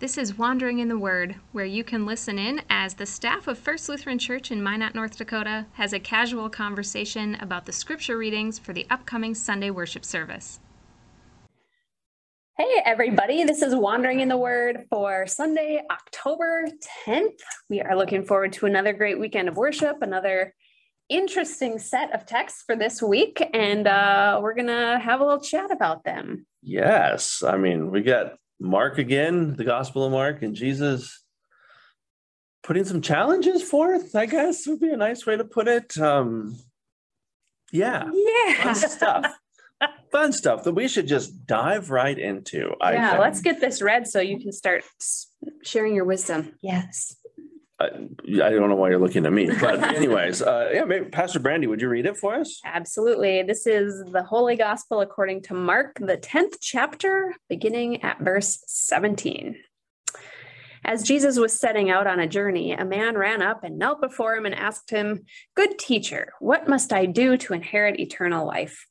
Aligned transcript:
This 0.00 0.16
is 0.16 0.38
Wandering 0.38 0.78
in 0.78 0.86
the 0.86 0.96
Word, 0.96 1.34
where 1.50 1.64
you 1.64 1.82
can 1.82 2.06
listen 2.06 2.38
in 2.38 2.62
as 2.70 2.94
the 2.94 3.04
staff 3.04 3.48
of 3.48 3.58
First 3.58 3.88
Lutheran 3.88 4.20
Church 4.20 4.52
in 4.52 4.62
Minot, 4.62 4.94
North 4.94 5.18
Dakota 5.18 5.66
has 5.72 5.92
a 5.92 5.98
casual 5.98 6.48
conversation 6.48 7.34
about 7.40 7.66
the 7.66 7.72
scripture 7.72 8.16
readings 8.16 8.60
for 8.60 8.72
the 8.72 8.86
upcoming 8.90 9.34
Sunday 9.34 9.70
worship 9.70 10.04
service. 10.04 10.60
Hey, 12.56 12.80
everybody, 12.84 13.42
this 13.42 13.60
is 13.60 13.74
Wandering 13.74 14.20
in 14.20 14.28
the 14.28 14.36
Word 14.36 14.84
for 14.88 15.26
Sunday, 15.26 15.82
October 15.90 16.66
10th. 17.04 17.40
We 17.68 17.80
are 17.80 17.96
looking 17.96 18.24
forward 18.24 18.52
to 18.52 18.66
another 18.66 18.92
great 18.92 19.18
weekend 19.18 19.48
of 19.48 19.56
worship, 19.56 19.96
another 20.00 20.54
interesting 21.08 21.80
set 21.80 22.14
of 22.14 22.24
texts 22.24 22.62
for 22.64 22.76
this 22.76 23.02
week, 23.02 23.44
and 23.52 23.88
uh, 23.88 24.38
we're 24.40 24.54
going 24.54 24.68
to 24.68 25.00
have 25.02 25.20
a 25.20 25.24
little 25.24 25.40
chat 25.40 25.72
about 25.72 26.04
them. 26.04 26.46
Yes. 26.62 27.42
I 27.42 27.56
mean, 27.56 27.90
we 27.90 28.02
got 28.02 28.34
Mark 28.60 28.98
again, 28.98 29.56
the 29.56 29.64
Gospel 29.64 30.04
of 30.04 30.12
Mark, 30.12 30.42
and 30.42 30.54
Jesus 30.54 31.22
putting 32.62 32.84
some 32.84 33.00
challenges 33.00 33.62
forth, 33.62 34.14
I 34.14 34.26
guess 34.26 34.66
would 34.66 34.80
be 34.80 34.90
a 34.90 34.96
nice 34.96 35.24
way 35.24 35.36
to 35.36 35.44
put 35.44 35.68
it. 35.68 35.96
Um, 35.98 36.58
yeah. 37.72 38.10
Yeah. 38.12 38.62
Fun 38.62 38.74
stuff. 38.74 39.26
Fun 40.10 40.32
stuff 40.32 40.64
that 40.64 40.72
we 40.72 40.88
should 40.88 41.06
just 41.06 41.46
dive 41.46 41.90
right 41.90 42.18
into. 42.18 42.74
I 42.80 42.94
yeah, 42.94 43.10
think. 43.10 43.20
let's 43.20 43.40
get 43.40 43.60
this 43.60 43.80
read 43.80 44.06
so 44.08 44.20
you 44.20 44.40
can 44.40 44.52
start 44.52 44.84
sharing 45.62 45.94
your 45.94 46.04
wisdom. 46.04 46.54
Yes. 46.60 47.16
I, 47.80 47.86
I 47.86 48.50
don't 48.50 48.68
know 48.68 48.74
why 48.74 48.90
you're 48.90 48.98
looking 48.98 49.24
at 49.24 49.32
me, 49.32 49.50
but 49.60 49.82
anyways, 49.94 50.42
uh, 50.42 50.70
yeah, 50.72 50.84
maybe 50.84 51.06
Pastor 51.06 51.38
Brandy, 51.38 51.68
would 51.68 51.80
you 51.80 51.88
read 51.88 52.06
it 52.06 52.16
for 52.16 52.34
us? 52.34 52.60
Absolutely. 52.64 53.42
This 53.44 53.66
is 53.66 54.02
the 54.10 54.22
Holy 54.22 54.56
Gospel 54.56 55.00
according 55.00 55.42
to 55.42 55.54
Mark, 55.54 55.98
the 56.00 56.16
10th 56.16 56.56
chapter, 56.60 57.34
beginning 57.48 58.02
at 58.02 58.18
verse 58.20 58.62
17. 58.66 59.56
As 60.84 61.02
Jesus 61.02 61.38
was 61.38 61.58
setting 61.58 61.90
out 61.90 62.06
on 62.06 62.18
a 62.18 62.26
journey, 62.26 62.72
a 62.72 62.84
man 62.84 63.16
ran 63.16 63.42
up 63.42 63.62
and 63.62 63.78
knelt 63.78 64.00
before 64.00 64.36
him 64.36 64.46
and 64.46 64.54
asked 64.54 64.90
him, 64.90 65.24
Good 65.54 65.78
teacher, 65.78 66.32
what 66.40 66.68
must 66.68 66.92
I 66.92 67.06
do 67.06 67.36
to 67.36 67.52
inherit 67.52 68.00
eternal 68.00 68.46
life? 68.46 68.86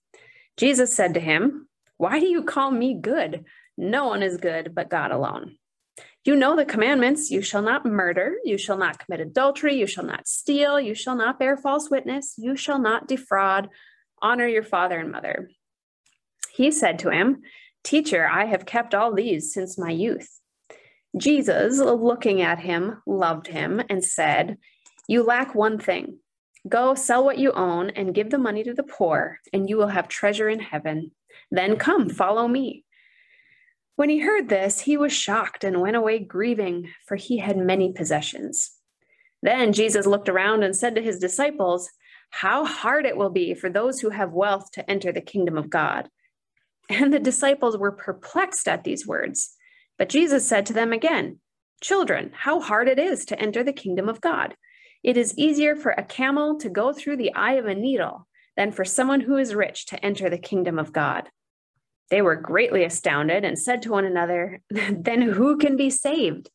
Jesus 0.58 0.94
said 0.94 1.14
to 1.14 1.20
him, 1.20 1.68
Why 1.98 2.20
do 2.20 2.28
you 2.28 2.44
call 2.44 2.72
me 2.72 2.94
good? 2.94 3.46
No 3.78 4.08
one 4.08 4.24
is 4.24 4.38
good 4.38 4.74
but 4.76 4.90
God 4.90 5.12
alone. 5.12 5.58
You 6.28 6.36
know 6.36 6.58
the 6.58 6.66
commandments 6.66 7.32
you 7.32 7.42
shall 7.42 7.62
not 7.62 7.86
murder, 7.86 8.36
you 8.44 8.58
shall 8.58 8.76
not 8.78 9.00
commit 9.00 9.22
adultery, 9.22 9.76
you 9.76 9.88
shall 9.88 10.04
not 10.04 10.28
steal, 10.28 10.78
you 10.78 10.94
shall 10.94 11.16
not 11.16 11.40
bear 11.40 11.56
false 11.56 11.90
witness, 11.90 12.36
you 12.38 12.58
shall 12.58 12.80
not 12.80 13.08
defraud, 13.08 13.70
honor 14.22 14.46
your 14.46 14.62
father 14.64 15.00
and 15.00 15.10
mother. 15.10 15.50
He 16.52 16.70
said 16.70 17.00
to 17.00 17.12
him, 17.12 17.44
Teacher, 17.82 18.28
I 18.30 18.44
have 18.44 18.66
kept 18.66 18.94
all 18.94 19.14
these 19.14 19.54
since 19.54 19.78
my 19.78 19.90
youth. 19.90 20.42
Jesus, 21.16 21.80
looking 21.80 22.42
at 22.42 22.60
him, 22.60 23.02
loved 23.08 23.48
him 23.48 23.82
and 23.90 24.04
said, 24.04 24.58
You 25.08 25.24
lack 25.24 25.56
one 25.56 25.80
thing. 25.80 26.18
Go 26.68 26.94
sell 26.94 27.24
what 27.24 27.38
you 27.38 27.54
own 27.54 27.92
and 27.92 28.14
give 28.14 28.32
the 28.32 28.38
money 28.38 28.66
to 28.66 28.74
the 28.74 28.84
poor, 28.84 29.40
and 29.54 29.70
you 29.70 29.78
will 29.78 29.88
have 29.88 30.10
treasure 30.10 30.50
in 30.50 30.60
heaven. 30.60 31.12
Then 31.52 31.78
come, 31.78 32.10
follow 32.10 32.50
me. 32.50 32.84
When 33.98 34.10
he 34.10 34.20
heard 34.20 34.48
this, 34.48 34.82
he 34.82 34.96
was 34.96 35.12
shocked 35.12 35.64
and 35.64 35.82
went 35.82 35.96
away 35.96 36.20
grieving, 36.20 36.92
for 37.08 37.16
he 37.16 37.40
had 37.40 37.58
many 37.58 37.92
possessions. 37.92 38.70
Then 39.42 39.74
Jesus 39.74 40.06
looked 40.06 40.30
around 40.30 40.62
and 40.62 40.76
said 40.76 40.94
to 40.96 41.02
his 41.02 41.18
disciples, 41.18 41.90
How 42.30 42.64
hard 42.64 43.08
it 43.08 43.18
will 43.18 43.32
be 43.32 43.56
for 43.56 43.72
those 43.72 44.00
who 44.00 44.12
have 44.12 44.32
wealth 44.34 44.70
to 44.74 44.88
enter 44.88 45.12
the 45.12 45.20
kingdom 45.20 45.58
of 45.58 45.72
God. 45.72 46.10
And 46.90 47.12
the 47.12 47.18
disciples 47.18 47.76
were 47.76 47.92
perplexed 47.92 48.68
at 48.68 48.84
these 48.84 49.08
words. 49.08 49.56
But 49.98 50.10
Jesus 50.10 50.48
said 50.48 50.68
to 50.68 50.74
them 50.74 50.94
again, 50.94 51.40
Children, 51.82 52.34
how 52.36 52.60
hard 52.60 52.88
it 52.88 53.00
is 53.00 53.26
to 53.26 53.42
enter 53.42 53.64
the 53.64 53.74
kingdom 53.74 54.10
of 54.10 54.22
God. 54.22 54.56
It 55.04 55.18
is 55.18 55.36
easier 55.40 55.76
for 55.76 55.92
a 55.92 56.04
camel 56.04 56.60
to 56.60 56.70
go 56.70 56.94
through 56.94 57.18
the 57.18 57.34
eye 57.34 57.54
of 57.54 57.66
a 57.66 57.74
needle 57.74 58.28
than 58.56 58.72
for 58.72 58.86
someone 58.86 59.22
who 59.22 59.38
is 59.38 59.56
rich 59.56 59.88
to 59.88 60.06
enter 60.06 60.30
the 60.30 60.38
kingdom 60.38 60.78
of 60.78 60.94
God. 60.94 61.30
They 62.10 62.22
were 62.22 62.36
greatly 62.36 62.84
astounded 62.84 63.44
and 63.44 63.60
said 63.60 63.82
to 63.84 63.92
one 63.92 64.06
another, 64.06 64.62
Then 64.70 65.22
who 65.22 65.58
can 65.58 65.76
be 65.76 65.90
saved? 65.90 66.50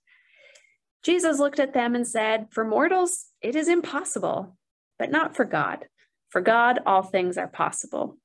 Jesus 1.03 1.39
looked 1.39 1.59
at 1.59 1.75
them 1.75 1.95
and 1.95 2.07
said, 2.07 2.47
For 2.51 2.65
mortals, 2.65 3.27
it 3.41 3.57
is 3.57 3.69
impossible, 3.69 4.57
but 4.99 5.11
not 5.11 5.37
for 5.37 5.45
God. 5.45 5.87
For 6.31 6.41
God, 6.41 6.81
all 6.87 7.03
things 7.03 7.37
are 7.37 7.49
possible. 7.49 8.17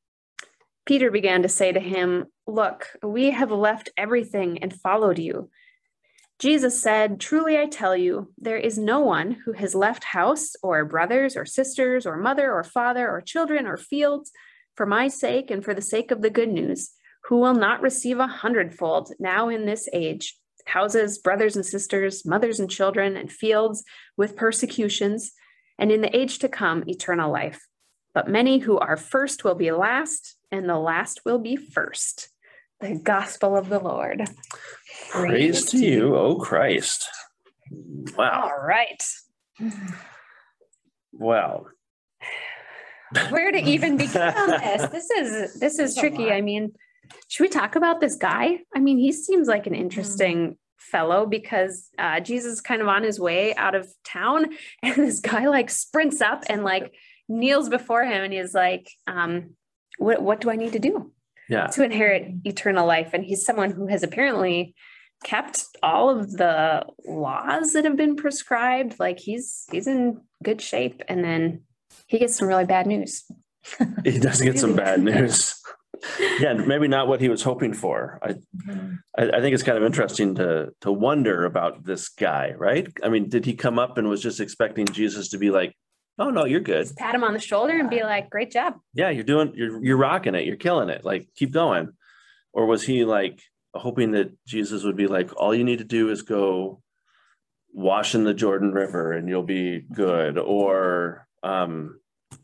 Peter 0.85 1.11
began 1.11 1.41
to 1.41 1.49
say 1.49 1.71
to 1.71 1.79
him, 1.79 2.25
Look, 2.45 2.87
we 3.03 3.31
have 3.31 3.51
left 3.51 3.89
everything 3.97 4.59
and 4.59 4.73
followed 4.73 5.19
you. 5.19 5.49
Jesus 6.39 6.81
said, 6.81 7.19
Truly 7.19 7.57
I 7.57 7.65
tell 7.65 7.97
you, 7.97 8.31
there 8.37 8.57
is 8.57 8.77
no 8.77 8.99
one 8.99 9.31
who 9.31 9.53
has 9.53 9.73
left 9.75 10.03
house 10.03 10.55
or 10.61 10.85
brothers 10.85 11.35
or 11.35 11.45
sisters 11.45 12.05
or 12.05 12.15
mother 12.15 12.53
or 12.53 12.63
father 12.63 13.09
or 13.09 13.21
children 13.21 13.65
or 13.65 13.75
fields 13.75 14.31
for 14.75 14.85
my 14.85 15.07
sake 15.07 15.49
and 15.49 15.65
for 15.65 15.73
the 15.73 15.81
sake 15.81 16.11
of 16.11 16.21
the 16.21 16.29
good 16.29 16.49
news 16.49 16.91
who 17.27 17.37
will 17.37 17.53
not 17.53 17.81
receive 17.81 18.19
a 18.19 18.27
hundredfold 18.27 19.11
now 19.19 19.49
in 19.49 19.65
this 19.65 19.87
age 19.93 20.37
houses, 20.65 21.17
brothers 21.17 21.55
and 21.55 21.65
sisters, 21.65 22.25
mothers 22.25 22.59
and 22.59 22.69
children, 22.69 23.15
and 23.15 23.31
fields 23.31 23.83
with 24.17 24.35
persecutions, 24.35 25.31
and 25.79 25.91
in 25.91 26.01
the 26.01 26.15
age 26.15 26.39
to 26.39 26.49
come, 26.49 26.83
eternal 26.87 27.31
life. 27.31 27.65
But 28.13 28.29
many 28.29 28.59
who 28.59 28.77
are 28.77 28.97
first 28.97 29.43
will 29.43 29.55
be 29.55 29.71
last, 29.71 30.35
and 30.51 30.67
the 30.67 30.77
last 30.77 31.21
will 31.25 31.39
be 31.39 31.55
first. 31.55 32.29
The 32.79 32.95
gospel 32.95 33.55
of 33.55 33.69
the 33.69 33.79
Lord. 33.79 34.29
Praise, 35.09 35.11
Praise 35.11 35.65
to 35.71 35.77
you, 35.77 36.15
O 36.15 36.35
Christ. 36.35 37.07
Wow. 38.17 38.51
All 38.51 38.65
right. 38.65 39.03
Well, 41.11 41.67
where 43.29 43.51
to 43.51 43.57
even 43.57 43.97
begin 43.97 44.21
on 44.21 44.49
this? 44.49 44.89
This 44.89 45.09
is 45.09 45.59
this 45.59 45.79
is 45.79 45.95
tricky. 45.95 46.31
I 46.31 46.41
mean, 46.41 46.73
should 47.27 47.43
we 47.43 47.49
talk 47.49 47.75
about 47.75 47.99
this 47.99 48.15
guy? 48.15 48.59
I 48.75 48.79
mean, 48.79 48.97
he 48.97 49.11
seems 49.11 49.47
like 49.47 49.67
an 49.67 49.73
mm-hmm. 49.73 49.81
interesting 49.83 50.37
mm. 50.51 50.55
fellow 50.77 51.25
because 51.25 51.89
uh, 51.97 52.19
Jesus 52.19 52.53
is 52.53 52.61
kind 52.61 52.81
of 52.81 52.87
on 52.87 53.03
his 53.03 53.19
way 53.19 53.55
out 53.55 53.75
of 53.75 53.87
town, 54.03 54.47
and 54.83 54.95
this 54.95 55.19
guy 55.19 55.47
like 55.47 55.69
sprints 55.69 56.21
up 56.21 56.43
and 56.49 56.63
like 56.63 56.93
kneels 57.27 57.69
before 57.69 58.03
him, 58.03 58.23
and 58.23 58.33
he's 58.33 58.53
like, 58.53 58.89
um, 59.07 59.55
"What 59.97 60.21
what 60.21 60.41
do 60.41 60.49
I 60.49 60.55
need 60.55 60.73
to 60.73 60.79
do 60.79 61.11
yeah. 61.49 61.67
to 61.67 61.83
inherit 61.83 62.31
eternal 62.45 62.87
life?" 62.87 63.11
And 63.13 63.23
he's 63.23 63.45
someone 63.45 63.71
who 63.71 63.87
has 63.87 64.03
apparently 64.03 64.75
kept 65.23 65.63
all 65.81 66.09
of 66.09 66.31
the 66.31 66.85
laws 67.05 67.73
that 67.73 67.85
have 67.85 67.97
been 67.97 68.15
prescribed. 68.15 68.99
Like 68.99 69.19
he's 69.19 69.65
he's 69.71 69.87
in 69.87 70.21
good 70.43 70.61
shape, 70.61 71.01
and 71.07 71.23
then 71.23 71.61
he 72.07 72.19
gets 72.19 72.35
some 72.35 72.47
really 72.47 72.65
bad 72.65 72.87
news. 72.87 73.25
he 74.05 74.19
does 74.19 74.41
get 74.41 74.57
some 74.57 74.75
bad 74.75 75.01
news 75.03 75.61
yeah, 76.39 76.53
maybe 76.53 76.87
not 76.87 77.07
what 77.07 77.21
he 77.21 77.29
was 77.29 77.43
hoping 77.43 77.73
for. 77.73 78.19
I. 78.21 78.35
I, 79.17 79.29
I 79.29 79.41
think 79.41 79.53
it's 79.53 79.63
kind 79.63 79.77
of 79.77 79.83
interesting 79.83 80.35
to 80.35 80.71
to 80.81 80.91
wonder 80.91 81.45
about 81.45 81.83
this 81.83 82.09
guy, 82.09 82.53
right? 82.57 82.87
I 83.03 83.09
mean, 83.09 83.29
did 83.29 83.45
he 83.45 83.53
come 83.53 83.79
up 83.79 83.97
and 83.97 84.07
was 84.07 84.21
just 84.21 84.39
expecting 84.39 84.85
Jesus 84.85 85.29
to 85.29 85.37
be 85.37 85.49
like, 85.49 85.75
"Oh 86.19 86.29
no, 86.29 86.45
you're 86.45 86.59
good," 86.59 86.83
just 86.83 86.97
pat 86.97 87.15
him 87.15 87.23
on 87.23 87.33
the 87.33 87.39
shoulder 87.39 87.77
and 87.77 87.89
be 87.89 88.03
like, 88.03 88.29
"Great 88.29 88.51
job." 88.51 88.75
Yeah, 88.93 89.09
you're 89.09 89.23
doing, 89.23 89.53
you're 89.55 89.83
you're 89.83 89.97
rocking 89.97 90.35
it, 90.35 90.45
you're 90.45 90.55
killing 90.55 90.89
it. 90.89 91.03
Like, 91.03 91.27
keep 91.35 91.51
going. 91.51 91.89
Or 92.53 92.65
was 92.65 92.83
he 92.83 93.05
like 93.05 93.41
hoping 93.73 94.11
that 94.11 94.31
Jesus 94.45 94.83
would 94.83 94.97
be 94.97 95.07
like, 95.07 95.35
"All 95.35 95.53
you 95.53 95.63
need 95.63 95.79
to 95.79 95.85
do 95.85 96.09
is 96.09 96.21
go 96.21 96.81
wash 97.73 98.15
in 98.15 98.23
the 98.23 98.33
Jordan 98.33 98.71
River 98.71 99.13
and 99.13 99.27
you'll 99.27 99.43
be 99.43 99.81
good," 99.93 100.37
or 100.37 101.27
um, 101.43 101.99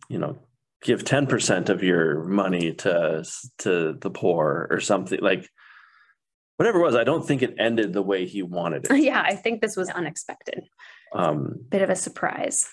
you 0.09 0.17
know, 0.19 0.37
give 0.83 1.03
10% 1.03 1.69
of 1.69 1.81
your 1.81 2.23
money 2.25 2.73
to 2.73 3.25
to 3.59 3.93
the 3.93 4.09
poor 4.09 4.67
or 4.69 4.79
something 4.79 5.19
like 5.21 5.49
whatever 6.57 6.79
it 6.79 6.83
was 6.83 6.95
i 6.95 7.03
don't 7.03 7.25
think 7.25 7.41
it 7.41 7.55
ended 7.57 7.93
the 7.93 8.01
way 8.01 8.25
he 8.25 8.43
wanted 8.43 8.85
it. 8.85 8.97
Yeah 9.03 9.21
i 9.25 9.35
think 9.35 9.61
this 9.61 9.75
was 9.75 9.89
unexpected. 9.89 10.63
Um 11.13 11.55
bit 11.69 11.81
of 11.81 11.89
a 11.89 11.95
surprise. 11.95 12.69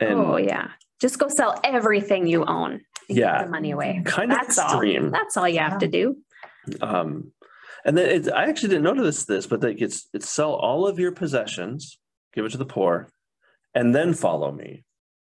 and, 0.00 0.14
oh 0.14 0.36
yeah. 0.36 0.68
Just 1.00 1.18
go 1.18 1.28
sell 1.28 1.60
everything 1.64 2.26
you 2.26 2.44
own 2.44 2.80
yeah. 3.08 3.44
the 3.44 3.50
money 3.50 3.72
away. 3.72 4.00
Kind 4.04 4.32
of 4.32 4.38
that's 4.38 4.58
extreme. 4.58 5.06
All. 5.06 5.10
that's 5.10 5.36
all 5.36 5.48
you 5.48 5.58
have 5.58 5.78
to 5.78 5.88
do. 5.88 6.16
Um 6.80 7.32
and 7.84 7.98
then 7.98 8.08
it, 8.08 8.32
i 8.32 8.48
actually 8.48 8.70
didn't 8.70 8.84
notice 8.84 9.24
this 9.24 9.46
but 9.46 9.62
like 9.62 9.80
it's 9.80 10.08
it's 10.12 10.28
sell 10.28 10.52
all 10.54 10.86
of 10.86 10.98
your 10.98 11.12
possessions 11.12 11.98
give 12.32 12.44
it 12.44 12.52
to 12.52 12.58
the 12.58 12.64
poor 12.64 13.08
and 13.74 13.94
then 13.94 14.14
follow 14.14 14.50
me 14.50 14.84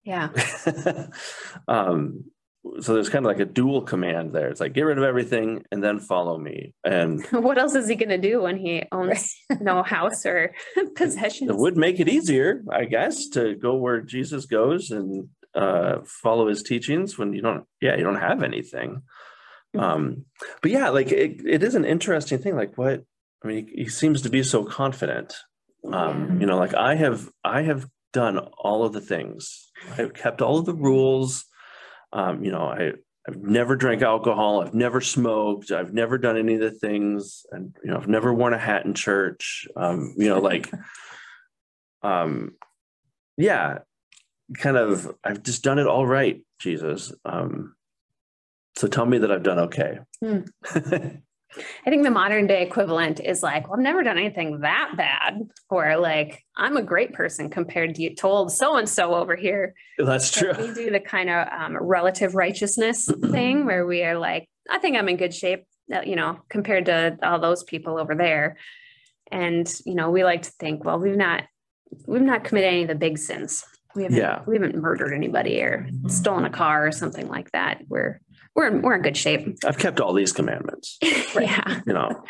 yeah. 0.07 0.29
um, 1.69 2.25
so 2.81 2.95
there's 2.95 3.09
kind 3.09 3.25
of 3.25 3.31
like 3.31 3.41
a 3.41 3.45
dual 3.45 3.83
command 3.83 4.33
there. 4.33 4.49
It's 4.49 4.61
like 4.61 4.73
get 4.73 4.83
rid 4.83 4.99
of 4.99 5.05
everything 5.05 5.65
and 5.71 5.83
then 5.83 5.99
follow 5.99 6.39
me. 6.39 6.75
And 6.85 7.25
what 7.31 7.59
else 7.59 7.75
is 7.75 7.89
he 7.89 7.97
going 7.97 8.09
to 8.09 8.19
do 8.19 8.43
when 8.43 8.57
he 8.57 8.85
owns 8.93 9.35
no 9.61 9.83
house 9.83 10.25
or 10.27 10.55
possessions? 10.95 11.51
It 11.51 11.57
would 11.57 11.77
make 11.77 12.01
it 12.01 12.09
easier, 12.09 12.63
I 12.71 12.85
guess, 12.85 13.29
to 13.31 13.55
go 13.55 13.77
where 13.77 14.01
Jesus 14.01 14.47
goes 14.47 14.91
and 14.91 15.29
uh, 15.55 15.99
follow 16.23 16.49
his 16.49 16.63
teachings 16.63 17.19
when 17.19 17.33
you 17.33 17.43
don't. 17.43 17.65
Yeah, 17.81 17.97
you 17.97 18.05
don't 18.05 18.21
have 18.21 18.43
anything. 18.43 19.03
Mm-hmm. 19.75 19.81
Um, 19.81 20.25
but 20.63 20.71
yeah, 20.71 20.91
like 20.91 21.11
it, 21.13 21.43
it 21.47 21.63
is 21.63 21.75
an 21.75 21.85
interesting 21.85 22.39
thing. 22.39 22.57
Like 22.57 22.77
what 22.77 23.05
I 23.43 23.49
mean, 23.49 23.69
he, 23.69 23.85
he 23.85 23.89
seems 23.89 24.23
to 24.23 24.31
be 24.31 24.43
so 24.43 24.65
confident. 24.65 25.35
Um, 25.93 26.41
you 26.41 26.47
know, 26.47 26.59
like 26.59 26.75
I 26.75 26.97
have, 26.97 27.31
I 27.45 27.63
have 27.63 27.87
done 28.17 28.39
all 28.57 28.83
of 28.83 28.95
the 28.95 29.01
things. 29.03 29.71
I've 29.99 30.15
kept 30.15 30.41
all 30.41 30.59
of 30.59 30.65
the 30.65 30.73
rules. 30.73 31.45
Um, 32.15 32.43
you 32.43 32.51
know, 32.51 32.63
I, 32.63 32.93
I've 33.29 33.37
never 33.37 33.77
drank 33.77 34.01
alcohol. 34.01 34.63
I've 34.63 34.73
never 34.73 35.03
smoked. 35.03 35.71
I've 35.71 35.93
never 35.93 36.17
done 36.17 36.39
any 36.39 36.55
of 36.55 36.61
the 36.61 36.71
things, 36.71 37.45
and 37.53 37.77
you 37.85 37.91
know, 37.91 37.99
I've 37.99 38.09
never 38.09 38.33
worn 38.33 38.55
a 38.55 38.59
hat 38.59 38.87
in 38.87 38.95
church. 38.95 39.69
Um, 39.77 40.15
you 40.17 40.31
know, 40.31 40.41
like, 40.41 40.73
um, 42.03 42.53
yeah, 43.37 43.81
kind 44.57 44.79
of. 44.79 45.15
I've 45.23 45.43
just 45.43 45.63
done 45.63 45.79
it 45.79 45.87
all 45.87 46.07
right, 46.07 46.41
Jesus. 46.59 47.13
Um, 47.27 47.75
so 48.77 48.89
tell 48.89 49.05
me 49.05 49.19
that 49.19 49.31
I've 49.31 49.43
done 49.43 49.59
okay. 49.59 49.99
Hmm. 50.25 50.41
I 51.87 51.91
think 51.91 52.03
the 52.05 52.11
modern 52.11 52.47
day 52.47 52.63
equivalent 52.63 53.21
is 53.21 53.43
like, 53.43 53.65
well, 53.69 53.79
I've 53.79 53.83
never 53.83 54.03
done 54.03 54.19
anything 54.19 54.61
that 54.61 54.93
bad, 54.97 55.41
or 55.71 55.97
like, 55.97 56.45
I'm 56.57 56.77
a 56.77 56.83
great 56.83 57.13
person 57.13 57.51
compared 57.51 57.95
to 57.95 58.03
you 58.03 58.15
told 58.15 58.53
so 58.53 58.77
and 58.77 58.89
so 58.89 59.15
over 59.15 59.37
here. 59.37 59.75
That's 59.99 60.31
true. 60.31 60.53
we 60.59 60.73
do 60.75 60.91
the 60.91 61.01
kind 61.01 61.31
of 61.31 61.49
um, 61.53 61.77
relative 61.81 62.35
righteousness 62.35 63.09
thing 63.31 63.65
where 63.65 63.87
we 63.87 64.03
are 64.03 64.19
like, 64.19 64.49
I 64.71 64.79
think 64.79 64.97
I'm 64.97 65.09
in 65.09 65.17
good 65.17 65.35
shape, 65.35 65.65
uh, 65.95 66.01
you 66.03 66.17
know, 66.17 66.39
compared 66.49 66.87
to 66.87 67.17
all 67.23 67.39
those 67.41 67.63
people 67.63 67.99
over 67.99 68.15
there. 68.15 68.57
And, 69.33 69.73
you 69.85 69.95
know, 69.95 70.11
we 70.11 70.25
like 70.25 70.43
to 70.43 70.51
think, 70.51 70.85
well, 70.85 70.99
we've 70.99 71.17
not, 71.17 71.45
we've 72.07 72.21
not 72.23 72.45
committed 72.45 72.69
any 72.69 72.83
of 72.83 72.89
the 72.89 72.95
big 72.95 73.19
sins. 73.19 73.65
We 73.95 74.03
haven't, 74.03 74.19
Yeah. 74.19 74.43
we 74.47 74.57
haven't 74.57 74.77
murdered 74.77 75.15
anybody 75.15 75.61
or 75.63 75.89
stolen 76.09 76.45
a 76.45 76.51
car 76.51 76.87
or 76.87 76.93
something 76.93 77.29
like 77.29 77.51
that. 77.53 77.83
We're, 77.89 78.21
we're, 78.57 78.67
in- 78.69 78.83
we're 78.83 78.95
in 78.97 79.03
good 79.03 79.17
shape. 79.17 79.59
I've 79.65 79.79
kept 79.79 80.01
all 80.01 80.13
these 80.13 80.33
commandments. 80.33 80.99
yeah. 81.03 81.81
You 81.87 81.93
know, 81.93 82.25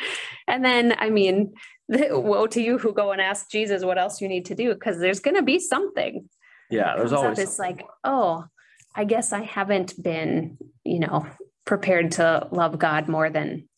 And 0.46 0.64
then, 0.64 0.94
I 0.98 1.08
mean, 1.08 1.54
the, 1.88 2.18
woe 2.20 2.46
to 2.48 2.60
you 2.60 2.76
who 2.78 2.92
go 2.92 3.12
and 3.12 3.20
ask 3.20 3.50
Jesus 3.50 3.84
what 3.84 3.96
else 3.96 4.20
you 4.20 4.28
need 4.28 4.44
to 4.46 4.54
do, 4.54 4.74
because 4.74 4.98
there's 4.98 5.20
going 5.20 5.36
to 5.36 5.42
be 5.42 5.58
something. 5.58 6.28
yeah. 6.70 6.94
There's 6.96 7.12
always 7.12 7.38
It's 7.38 7.58
like, 7.58 7.86
oh, 8.04 8.44
I 8.94 9.04
guess 9.04 9.32
I 9.32 9.42
haven't 9.42 9.94
been, 10.02 10.58
you 10.84 10.98
know, 10.98 11.26
prepared 11.64 12.12
to 12.12 12.48
love 12.50 12.78
God 12.78 13.08
more 13.08 13.30
than 13.30 13.68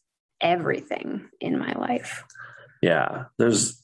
everything 0.40 1.28
in 1.40 1.58
my 1.58 1.72
life. 1.72 2.24
yeah. 2.82 3.24
There's, 3.38 3.82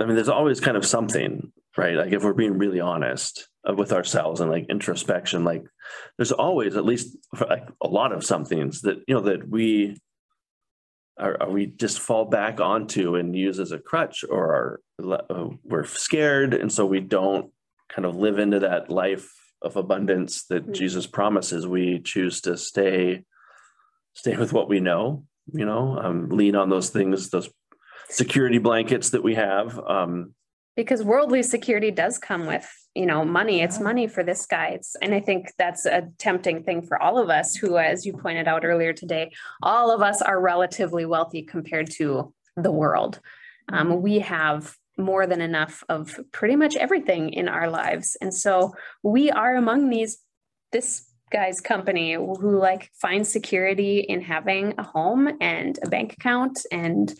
I 0.00 0.06
mean, 0.06 0.14
there's 0.16 0.28
always 0.30 0.58
kind 0.60 0.76
of 0.78 0.86
something, 0.86 1.52
right? 1.76 1.94
Like 1.94 2.12
if 2.12 2.24
we're 2.24 2.32
being 2.32 2.56
really 2.58 2.80
honest 2.80 3.46
with 3.76 3.92
ourselves 3.92 4.40
and 4.40 4.50
like 4.50 4.66
introspection, 4.68 5.44
like 5.44 5.64
there's 6.16 6.32
always 6.32 6.76
at 6.76 6.84
least 6.84 7.16
like 7.48 7.68
a 7.82 7.88
lot 7.88 8.12
of 8.12 8.24
somethings 8.24 8.82
that 8.82 8.98
you 9.06 9.14
know 9.14 9.20
that 9.20 9.48
we 9.48 9.96
are, 11.18 11.36
are 11.42 11.50
we 11.50 11.66
just 11.66 11.98
fall 12.00 12.24
back 12.24 12.60
onto 12.60 13.16
and 13.16 13.36
use 13.36 13.58
as 13.58 13.72
a 13.72 13.78
crutch, 13.78 14.24
or 14.28 14.80
are 15.02 15.20
uh, 15.30 15.48
we're 15.64 15.84
scared 15.84 16.54
and 16.54 16.72
so 16.72 16.86
we 16.86 17.00
don't 17.00 17.52
kind 17.88 18.06
of 18.06 18.16
live 18.16 18.38
into 18.38 18.60
that 18.60 18.90
life 18.90 19.30
of 19.62 19.76
abundance 19.76 20.44
that 20.46 20.66
Mhm. 20.66 20.74
Jesus 20.74 21.06
promises. 21.06 21.66
We 21.66 22.00
choose 22.00 22.40
to 22.42 22.56
stay 22.56 23.24
stay 24.14 24.36
with 24.36 24.52
what 24.52 24.68
we 24.68 24.80
know, 24.80 25.24
you 25.52 25.64
know, 25.64 25.98
um, 25.98 26.28
lean 26.30 26.56
on 26.56 26.68
those 26.68 26.90
things, 26.90 27.30
those 27.30 27.48
security 28.08 28.58
blankets 28.58 29.10
that 29.10 29.22
we 29.22 29.34
have. 29.34 29.78
Um, 29.78 30.34
Because 30.76 31.02
worldly 31.02 31.42
security 31.42 31.90
does 31.90 32.16
come 32.18 32.46
with, 32.46 32.70
you 32.94 33.06
know, 33.06 33.24
money. 33.24 33.60
It's 33.60 33.80
money 33.80 34.06
for 34.06 34.22
this 34.22 34.46
guy. 34.46 34.68
It's, 34.68 34.96
and 35.02 35.14
I 35.14 35.20
think 35.20 35.52
that's 35.58 35.84
a 35.84 36.08
tempting 36.18 36.62
thing 36.62 36.82
for 36.82 37.00
all 37.02 37.18
of 37.18 37.28
us 37.28 37.54
who, 37.56 37.76
as 37.76 38.06
you 38.06 38.12
pointed 38.12 38.48
out 38.48 38.64
earlier 38.64 38.92
today, 38.92 39.30
all 39.62 39.90
of 39.90 40.00
us 40.00 40.22
are 40.22 40.40
relatively 40.40 41.04
wealthy 41.04 41.42
compared 41.42 41.90
to 41.92 42.32
the 42.56 42.72
world. 42.72 43.20
Um, 43.72 44.00
we 44.00 44.20
have 44.20 44.74
more 44.96 45.26
than 45.26 45.40
enough 45.40 45.82
of 45.88 46.18
pretty 46.32 46.56
much 46.56 46.76
everything 46.76 47.32
in 47.32 47.48
our 47.48 47.68
lives. 47.68 48.16
And 48.20 48.32
so 48.32 48.74
we 49.02 49.30
are 49.30 49.56
among 49.56 49.88
these, 49.88 50.18
this 50.72 51.06
guy's 51.30 51.60
company 51.60 52.14
who 52.14 52.58
like 52.58 52.90
finds 53.00 53.28
security 53.28 54.00
in 54.00 54.20
having 54.20 54.74
a 54.78 54.82
home 54.82 55.30
and 55.40 55.78
a 55.82 55.88
bank 55.88 56.14
account 56.14 56.60
and 56.72 57.14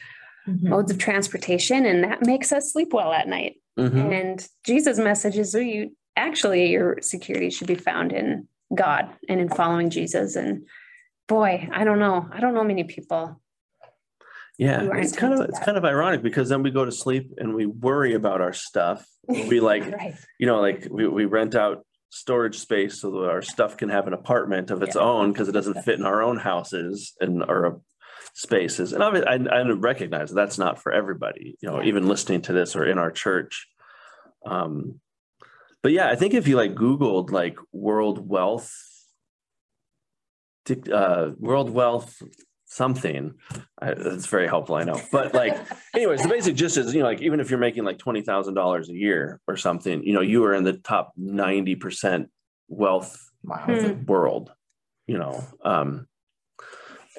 modes 0.63 0.91
of 0.91 0.99
transportation. 0.99 1.87
And 1.87 2.05
that 2.05 2.25
makes 2.27 2.53
us 2.53 2.73
sleep 2.73 2.93
well 2.93 3.13
at 3.13 3.29
night. 3.29 3.57
mhm. 3.79 4.13
And 4.13 4.49
Jesus' 4.65 4.99
message 4.99 5.39
is 5.39 5.55
you 5.55 5.97
actually 6.17 6.71
your 6.71 6.99
security 7.03 7.51
should 7.51 7.67
be 7.69 7.75
found 7.77 8.13
in 8.13 8.49
God 8.75 9.09
and 9.29 9.41
in 9.41 9.49
following 9.49 9.91
Jesus. 9.91 10.37
And 10.37 10.67
boy, 11.29 11.69
I 11.73 11.85
don't 11.85 11.99
know. 11.99 12.29
I 12.33 12.41
don't 12.41 12.55
know 12.55 12.65
many 12.65 12.85
people. 12.85 13.41
Yeah, 14.59 14.91
it's 14.95 15.17
kind 15.17 15.33
of 15.33 15.41
it's 15.41 15.59
that. 15.59 15.65
kind 15.65 15.79
of 15.79 15.85
ironic 15.87 16.21
because 16.23 16.51
then 16.51 16.63
we 16.63 16.71
go 16.71 16.85
to 16.85 16.93
sleep 16.93 17.33
and 17.39 17.55
we 17.55 17.65
worry 17.65 18.13
about 18.15 18.43
our 18.43 18.53
stuff. 18.53 19.07
We 19.27 19.59
like, 19.73 19.91
Right. 19.91 20.15
you 20.39 20.47
know, 20.47 20.61
like 20.61 20.87
we, 20.91 21.09
we 21.09 21.25
rent 21.25 21.55
out 21.55 21.87
storage 22.11 22.59
space 22.59 23.01
so 23.01 23.11
that 23.13 23.31
our 23.31 23.41
stuff 23.41 23.77
can 23.79 23.89
have 23.89 24.07
an 24.07 24.13
apartment 24.13 24.71
of 24.71 24.83
its 24.83 24.97
own 24.97 25.33
because 25.33 25.49
it 25.49 25.53
doesn't 25.53 25.83
fit 25.85 25.99
in 25.99 26.05
our 26.05 26.23
own 26.23 26.37
houses 26.37 27.15
and 27.21 27.43
our 27.45 27.81
spaces. 28.35 28.93
And 28.93 29.03
obviously, 29.03 29.29
I, 29.29 29.61
I 29.61 29.69
recognize 29.71 30.31
that's 30.31 30.59
not 30.59 30.83
for 30.83 30.93
everybody. 30.93 31.57
You 31.61 31.69
know, 31.69 31.83
even 31.83 32.09
listening 32.09 32.43
to 32.43 32.53
this 32.53 32.77
or 32.77 32.85
in 32.85 32.99
our 32.99 33.11
church. 33.11 33.67
Um, 34.47 35.01
but 35.83 35.93
yeah, 35.93 36.09
I 36.09 36.17
think 36.17 36.35
if 36.35 36.47
you 36.49 36.57
like 36.57 36.75
Googled 36.75 37.31
like 37.31 37.57
world 37.73 38.29
wealth, 38.29 38.75
uh, 40.93 41.31
world 41.39 41.71
wealth 41.71 42.23
something, 42.67 43.35
I, 43.81 43.91
it's 43.91 44.27
very 44.27 44.47
helpful. 44.47 44.77
I 44.77 44.85
know, 44.85 45.01
but 45.11 45.35
like 45.35 45.59
anyways, 45.95 46.23
the 46.23 46.29
basic 46.29 46.55
gist 46.55 46.77
is, 46.77 46.95
you 46.95 47.01
know, 47.01 47.07
like 47.07 47.23
even 47.23 47.41
if 47.41 47.51
you're 47.51 47.59
making 47.59 47.85
like 47.85 47.99
twenty 47.99 48.23
thousand 48.23 48.55
dollars 48.55 48.89
a 48.89 48.95
year 48.95 49.41
or 49.49 49.57
something, 49.57 50.03
you 50.05 50.13
know, 50.13 50.21
you 50.21 50.45
are 50.45 50.55
in 50.55 50.65
the 50.65 50.75
top 50.75 51.13
ninety 51.17 51.75
percent 51.75 52.31
wealth 52.69 53.19
Wow. 53.43 53.65
of 53.69 53.83
the 53.83 53.95
world, 53.95 54.53
you 55.07 55.17
know. 55.17 55.43
Um, 55.65 56.07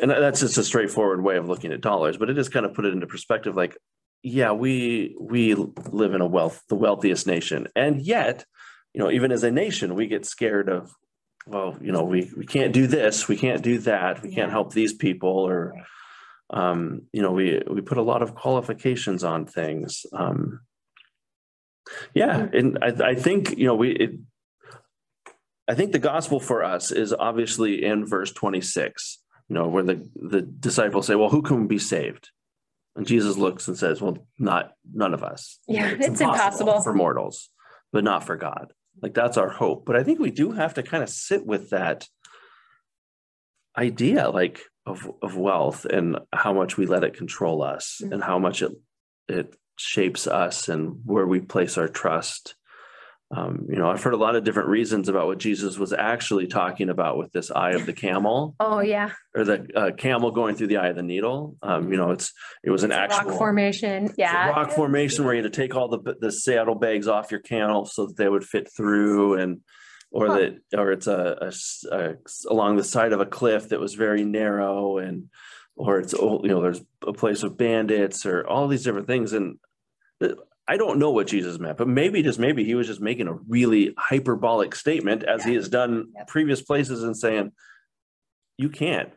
and 0.02 0.10
that's 0.12 0.40
just 0.40 0.58
a 0.58 0.64
straightforward 0.64 1.24
way 1.24 1.38
of 1.38 1.48
looking 1.48 1.72
at 1.72 1.82
dollars, 1.82 2.18
but 2.18 2.30
it 2.30 2.38
is 2.38 2.50
kind 2.50 2.66
of 2.66 2.74
put 2.74 2.86
it 2.86 2.94
into 2.94 3.08
perspective. 3.08 3.56
Like, 3.56 3.78
yeah, 4.24 4.52
we 4.52 5.16
we 5.20 5.54
live 5.54 6.14
in 6.14 6.22
a 6.22 6.28
wealth, 6.28 6.64
the 6.70 6.76
wealthiest 6.76 7.28
nation, 7.28 7.68
and 7.76 8.02
yet, 8.02 8.46
you 8.94 9.00
know, 9.00 9.12
even 9.12 9.32
as 9.32 9.44
a 9.44 9.52
nation, 9.52 9.96
we 9.96 10.08
get 10.08 10.26
scared 10.26 10.70
of, 10.70 10.92
well, 11.48 11.78
you 11.82 11.92
know, 11.92 12.04
we 12.04 12.32
we 12.36 12.46
can't 12.46 12.74
do 12.74 12.88
this, 12.88 13.28
we 13.28 13.38
can't 13.38 13.64
do 13.64 13.78
that, 13.80 14.22
we 14.22 14.30
Yeah. 14.30 14.36
can't 14.36 14.52
help 14.52 14.74
these 14.74 14.94
people, 14.94 15.30
or 15.30 15.74
um, 16.50 17.04
you 17.14 17.22
know, 17.22 17.32
we 17.32 17.62
we 17.70 17.82
put 17.82 17.98
a 17.98 18.04
lot 18.04 18.22
of 18.22 18.36
qualifications 18.36 19.24
on 19.24 19.46
things. 19.46 20.06
Um, 20.14 20.62
yeah, 22.14 22.48
and 22.54 22.78
I, 22.82 23.12
I 23.12 23.16
think 23.16 23.58
you 23.58 23.66
know 23.68 23.76
we. 23.76 23.92
It, 23.92 24.12
I 25.68 25.74
think 25.74 25.94
the 25.94 26.00
gospel 26.00 26.40
for 26.40 26.64
us 26.64 26.92
is 26.92 27.14
obviously 27.14 27.86
in 27.86 28.06
verse 28.06 28.32
twenty 28.34 28.62
six. 28.62 29.21
You 29.52 29.56
know, 29.56 29.68
where 29.68 29.84
the 29.84 30.10
the 30.16 30.42
disciples 30.42 31.08
say, 31.08 31.16
"Well, 31.16 31.28
who 31.28 31.42
can 31.42 31.68
be 31.68 31.78
saved?" 31.78 32.30
And 32.96 33.06
Jesus 33.06 33.36
looks 33.36 33.68
and 33.68 33.78
says, 33.78 34.02
"Well, 34.02 34.26
not 34.40 34.72
none 34.94 35.14
of 35.14 35.26
us. 35.26 35.60
Yeah, 35.68 35.90
it's 35.90 36.22
impossible. 36.22 36.80
for 36.80 36.94
mortals, 36.94 37.50
but 37.92 38.06
not 38.06 38.24
for 38.24 38.38
God." 38.38 38.72
Like 39.02 39.14
that's 39.14 39.36
our 39.36 39.50
hope. 39.50 39.86
But 39.86 39.98
I 39.98 40.04
think 40.04 40.20
we 40.20 40.32
do 40.32 40.52
have 40.54 40.76
to 40.76 40.84
kind 40.84 41.04
of 41.04 41.10
sit 41.10 41.46
with 41.46 41.72
that 41.72 42.08
idea, 43.78 44.30
like 44.30 44.62
of 44.86 45.12
of 45.22 45.36
wealth 45.36 45.84
and 45.84 46.20
how 46.32 46.54
much 46.54 46.78
we 46.78 46.86
let 46.86 47.04
it 47.04 47.18
control 47.18 47.62
us, 47.62 48.00
and 48.00 48.14
mm-hmm. 48.14 48.22
how 48.22 48.40
much 48.40 48.62
it 48.62 48.72
it 49.28 49.54
shapes 49.76 50.28
us 50.28 50.70
and 50.70 51.02
where 51.04 51.28
we 51.28 51.42
place 51.42 51.78
our 51.78 51.90
trust. 51.90 52.56
Um, 53.34 53.66
you 53.70 53.78
know, 53.78 53.90
I've 53.90 54.04
heard 54.04 54.14
a 54.14 54.18
lot 54.18 54.36
of 54.36 54.44
different 54.44 54.68
reasons 54.68 55.08
about 55.08 55.28
what 55.28 55.38
Jesus 55.38 55.78
was 55.78 55.94
actually 55.94 56.48
talking 56.48 56.90
about 56.90 57.18
with 57.18 57.32
this 57.32 57.50
eye 57.50 57.72
of 57.72 57.86
the 57.86 57.94
camel 57.94 58.56
Oh, 58.60 58.82
yeah. 58.82 59.12
or 59.34 59.46
the 59.46 59.68
uh, 59.74 59.92
camel 59.92 60.32
going 60.32 60.56
through 60.56 60.68
the 60.68 60.78
eye 60.78 60.90
of 60.90 60.98
the 60.98 61.04
needle. 61.04 61.56
Um, 61.64 61.92
you 61.92 61.98
know, 61.98 62.12
it's 62.12 62.34
it 62.64 62.72
was 62.72 62.84
an 62.84 62.92
actual 62.92 63.30
Rock 63.30 63.38
formation. 63.38 64.04
it's 64.06 64.14
a 64.18 64.22
Yeah. 64.22 64.50
rock 64.50 64.72
formation 64.72 65.24
where 65.24 65.34
you 65.34 65.42
had 65.44 65.54
to 65.54 65.62
take 65.62 65.76
all 65.76 65.88
the 65.88 66.16
the 66.20 66.32
saddle 66.32 66.76
bags 66.76 67.08
off 67.08 67.32
your 67.32 67.40
camel 67.40 67.86
so 67.86 68.08
that 68.08 68.18
they 68.18 68.28
would 68.28 68.44
fit 68.44 68.70
through, 68.76 69.36
and 69.36 69.62
or 70.12 70.28
Huh. 70.28 70.38
that 70.72 70.80
or 70.80 70.92
it's 70.92 71.08
a, 71.08 71.38
a 71.42 71.96
a 71.96 72.16
along 72.50 72.76
the 72.76 72.84
side 72.84 73.14
of 73.14 73.22
a 73.22 73.26
cliff 73.26 73.70
that 73.70 73.80
was 73.80 73.94
very 73.94 74.26
narrow, 74.26 74.98
and 74.98 75.30
or 75.78 76.00
it's 76.00 76.12
you 76.12 76.42
know 76.50 76.62
there's 76.62 76.82
a 77.08 77.14
place 77.14 77.44
of 77.44 77.58
bandits 77.58 78.26
or 78.26 78.46
all 78.46 78.68
these 78.68 78.84
different 78.84 79.08
things, 79.08 79.32
and 79.32 79.58
I 80.72 80.78
don't 80.78 81.00
know 81.00 81.12
what 81.12 81.28
Jesus 81.28 81.60
meant, 81.60 81.78
but 81.78 81.90
maybe 81.90 82.24
just 82.24 82.40
maybe 82.40 82.64
he 82.64 82.76
was 82.76 82.88
just 82.88 83.02
making 83.02 83.28
a 83.28 83.34
really 83.34 83.94
hyperbolic 83.98 84.74
statement 84.74 85.22
as 85.22 85.44
he 85.44 85.54
has 85.56 85.68
done 85.68 86.08
Yep. 86.16 86.28
previous 86.30 86.62
places 86.62 87.04
and 87.04 87.16
saying, 87.18 87.52
you 88.58 88.70
can't 88.70 89.10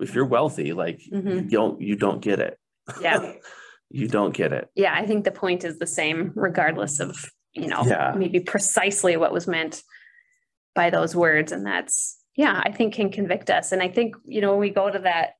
if 0.00 0.14
you're 0.14 0.26
wealthy, 0.26 0.74
like 0.74 1.00
you 1.06 1.12
Mhm. 1.12 1.50
don't 1.50 1.80
you 1.80 1.96
don't 1.96 2.20
get 2.20 2.40
it. 2.40 2.58
Yeah. 3.00 3.32
you 3.90 4.06
don't 4.06 4.34
get 4.34 4.52
it. 4.52 4.68
Yeah. 4.74 4.92
I 4.94 5.06
think 5.06 5.24
the 5.24 5.30
point 5.30 5.64
is 5.64 5.78
the 5.78 5.86
same, 5.86 6.32
regardless 6.34 7.00
of, 7.00 7.16
you 7.54 7.68
know, 7.68 7.84
Yeah. 7.86 8.12
maybe 8.14 8.40
precisely 8.40 9.16
what 9.16 9.32
was 9.32 9.46
meant 9.48 9.82
by 10.74 10.90
those 10.90 11.16
words. 11.16 11.52
And 11.52 11.64
that's, 11.64 12.22
yeah, 12.36 12.60
I 12.66 12.70
think 12.70 12.92
can 12.92 13.10
convict 13.10 13.48
us. 13.48 13.72
And 13.72 13.80
I 13.82 13.88
think, 13.88 14.14
you 14.26 14.42
know, 14.42 14.50
when 14.50 14.60
we 14.60 14.68
go 14.70 14.90
to 14.90 14.98
that, 14.98 15.36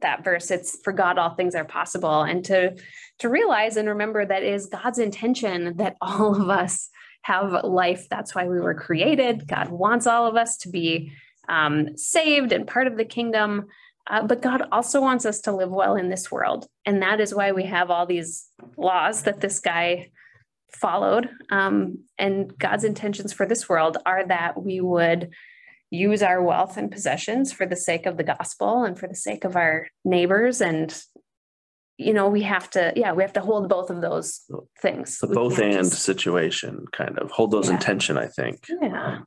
that 0.00 0.24
verse. 0.24 0.50
It's 0.50 0.78
for 0.82 0.92
God, 0.92 1.18
all 1.18 1.34
things 1.34 1.54
are 1.54 1.64
possible. 1.64 2.22
And 2.22 2.44
to, 2.46 2.76
to 3.20 3.28
realize 3.28 3.76
and 3.76 3.88
remember 3.88 4.24
that 4.24 4.42
is 4.42 4.66
God's 4.66 4.98
intention 4.98 5.76
that 5.76 5.96
all 6.00 6.40
of 6.40 6.48
us 6.48 6.90
have 7.22 7.64
life. 7.64 8.08
That's 8.08 8.34
why 8.34 8.48
we 8.48 8.60
were 8.60 8.74
created. 8.74 9.48
God 9.48 9.70
wants 9.70 10.06
all 10.06 10.26
of 10.26 10.36
us 10.36 10.58
to 10.58 10.68
be 10.68 11.12
um, 11.48 11.96
saved 11.96 12.52
and 12.52 12.66
part 12.66 12.86
of 12.86 12.96
the 12.96 13.04
kingdom. 13.04 13.66
Uh, 14.06 14.26
but 14.26 14.42
God 14.42 14.68
also 14.70 15.00
wants 15.00 15.24
us 15.24 15.40
to 15.42 15.52
live 15.52 15.70
well 15.70 15.96
in 15.96 16.10
this 16.10 16.30
world. 16.30 16.66
And 16.84 17.00
that 17.02 17.20
is 17.20 17.34
why 17.34 17.52
we 17.52 17.64
have 17.64 17.90
all 17.90 18.04
these 18.04 18.46
laws 18.76 19.22
that 19.22 19.40
this 19.40 19.60
guy 19.60 20.10
followed. 20.70 21.30
Um, 21.50 22.04
and 22.18 22.56
God's 22.58 22.84
intentions 22.84 23.32
for 23.32 23.46
this 23.46 23.68
world 23.68 23.96
are 24.04 24.26
that 24.26 24.62
we 24.62 24.80
would 24.80 25.30
use 25.94 26.22
our 26.22 26.42
wealth 26.42 26.76
and 26.76 26.90
possessions 26.90 27.52
for 27.52 27.66
the 27.66 27.76
sake 27.76 28.06
of 28.06 28.16
the 28.16 28.24
gospel 28.24 28.84
and 28.84 28.98
for 28.98 29.06
the 29.08 29.14
sake 29.14 29.44
of 29.44 29.56
our 29.56 29.88
neighbors. 30.04 30.60
And 30.60 30.94
you 31.96 32.12
know 32.12 32.28
we 32.28 32.42
have 32.42 32.68
to 32.70 32.92
yeah 32.96 33.12
we 33.12 33.22
have 33.22 33.32
to 33.34 33.40
hold 33.40 33.68
both 33.68 33.88
of 33.90 34.00
those 34.00 34.40
things. 34.80 35.18
The 35.18 35.28
both 35.28 35.58
and 35.58 35.72
just- 35.90 36.02
situation 36.02 36.86
kind 36.92 37.18
of. 37.18 37.30
Hold 37.30 37.50
those 37.52 37.68
in 37.68 37.74
Yeah. 37.76 37.80
tension 37.80 38.18
i 38.18 38.26
think. 38.26 38.64
Yeah. 38.82 39.20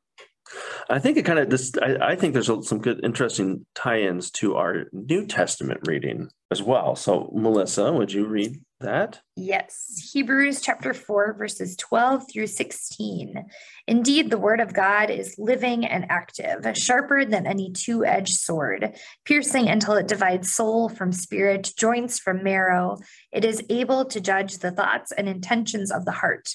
I 0.88 0.98
think 0.98 1.18
it 1.18 1.24
kind 1.24 1.38
of 1.38 1.50
this 1.50 1.72
I, 1.80 1.96
I 2.12 2.16
think 2.16 2.32
there's 2.34 2.50
some 2.68 2.80
good 2.80 3.00
interesting 3.04 3.66
tie-ins 3.74 4.30
to 4.32 4.56
our 4.56 4.86
new 4.92 5.26
testament 5.26 5.80
reading 5.86 6.28
as 6.50 6.62
well. 6.62 6.96
So 6.96 7.30
melissa 7.34 7.92
would 7.92 8.12
you 8.12 8.26
read 8.26 8.60
that 8.80 9.20
Yes, 9.36 10.10
Hebrews 10.12 10.60
chapter 10.60 10.92
4, 10.94 11.34
verses 11.34 11.76
12 11.76 12.24
through 12.30 12.46
16. 12.46 13.44
Indeed, 13.86 14.30
the 14.30 14.38
word 14.38 14.60
of 14.60 14.74
God 14.74 15.10
is 15.10 15.36
living 15.38 15.84
and 15.84 16.06
active, 16.10 16.76
sharper 16.76 17.24
than 17.24 17.46
any 17.46 17.72
two 17.72 18.04
edged 18.04 18.34
sword, 18.34 18.96
piercing 19.24 19.68
until 19.68 19.94
it 19.94 20.08
divides 20.08 20.52
soul 20.52 20.88
from 20.88 21.12
spirit, 21.12 21.72
joints 21.76 22.18
from 22.18 22.42
marrow. 22.42 22.98
It 23.32 23.44
is 23.44 23.62
able 23.70 24.04
to 24.06 24.20
judge 24.20 24.58
the 24.58 24.70
thoughts 24.70 25.12
and 25.12 25.28
intentions 25.28 25.90
of 25.90 26.04
the 26.04 26.12
heart. 26.12 26.54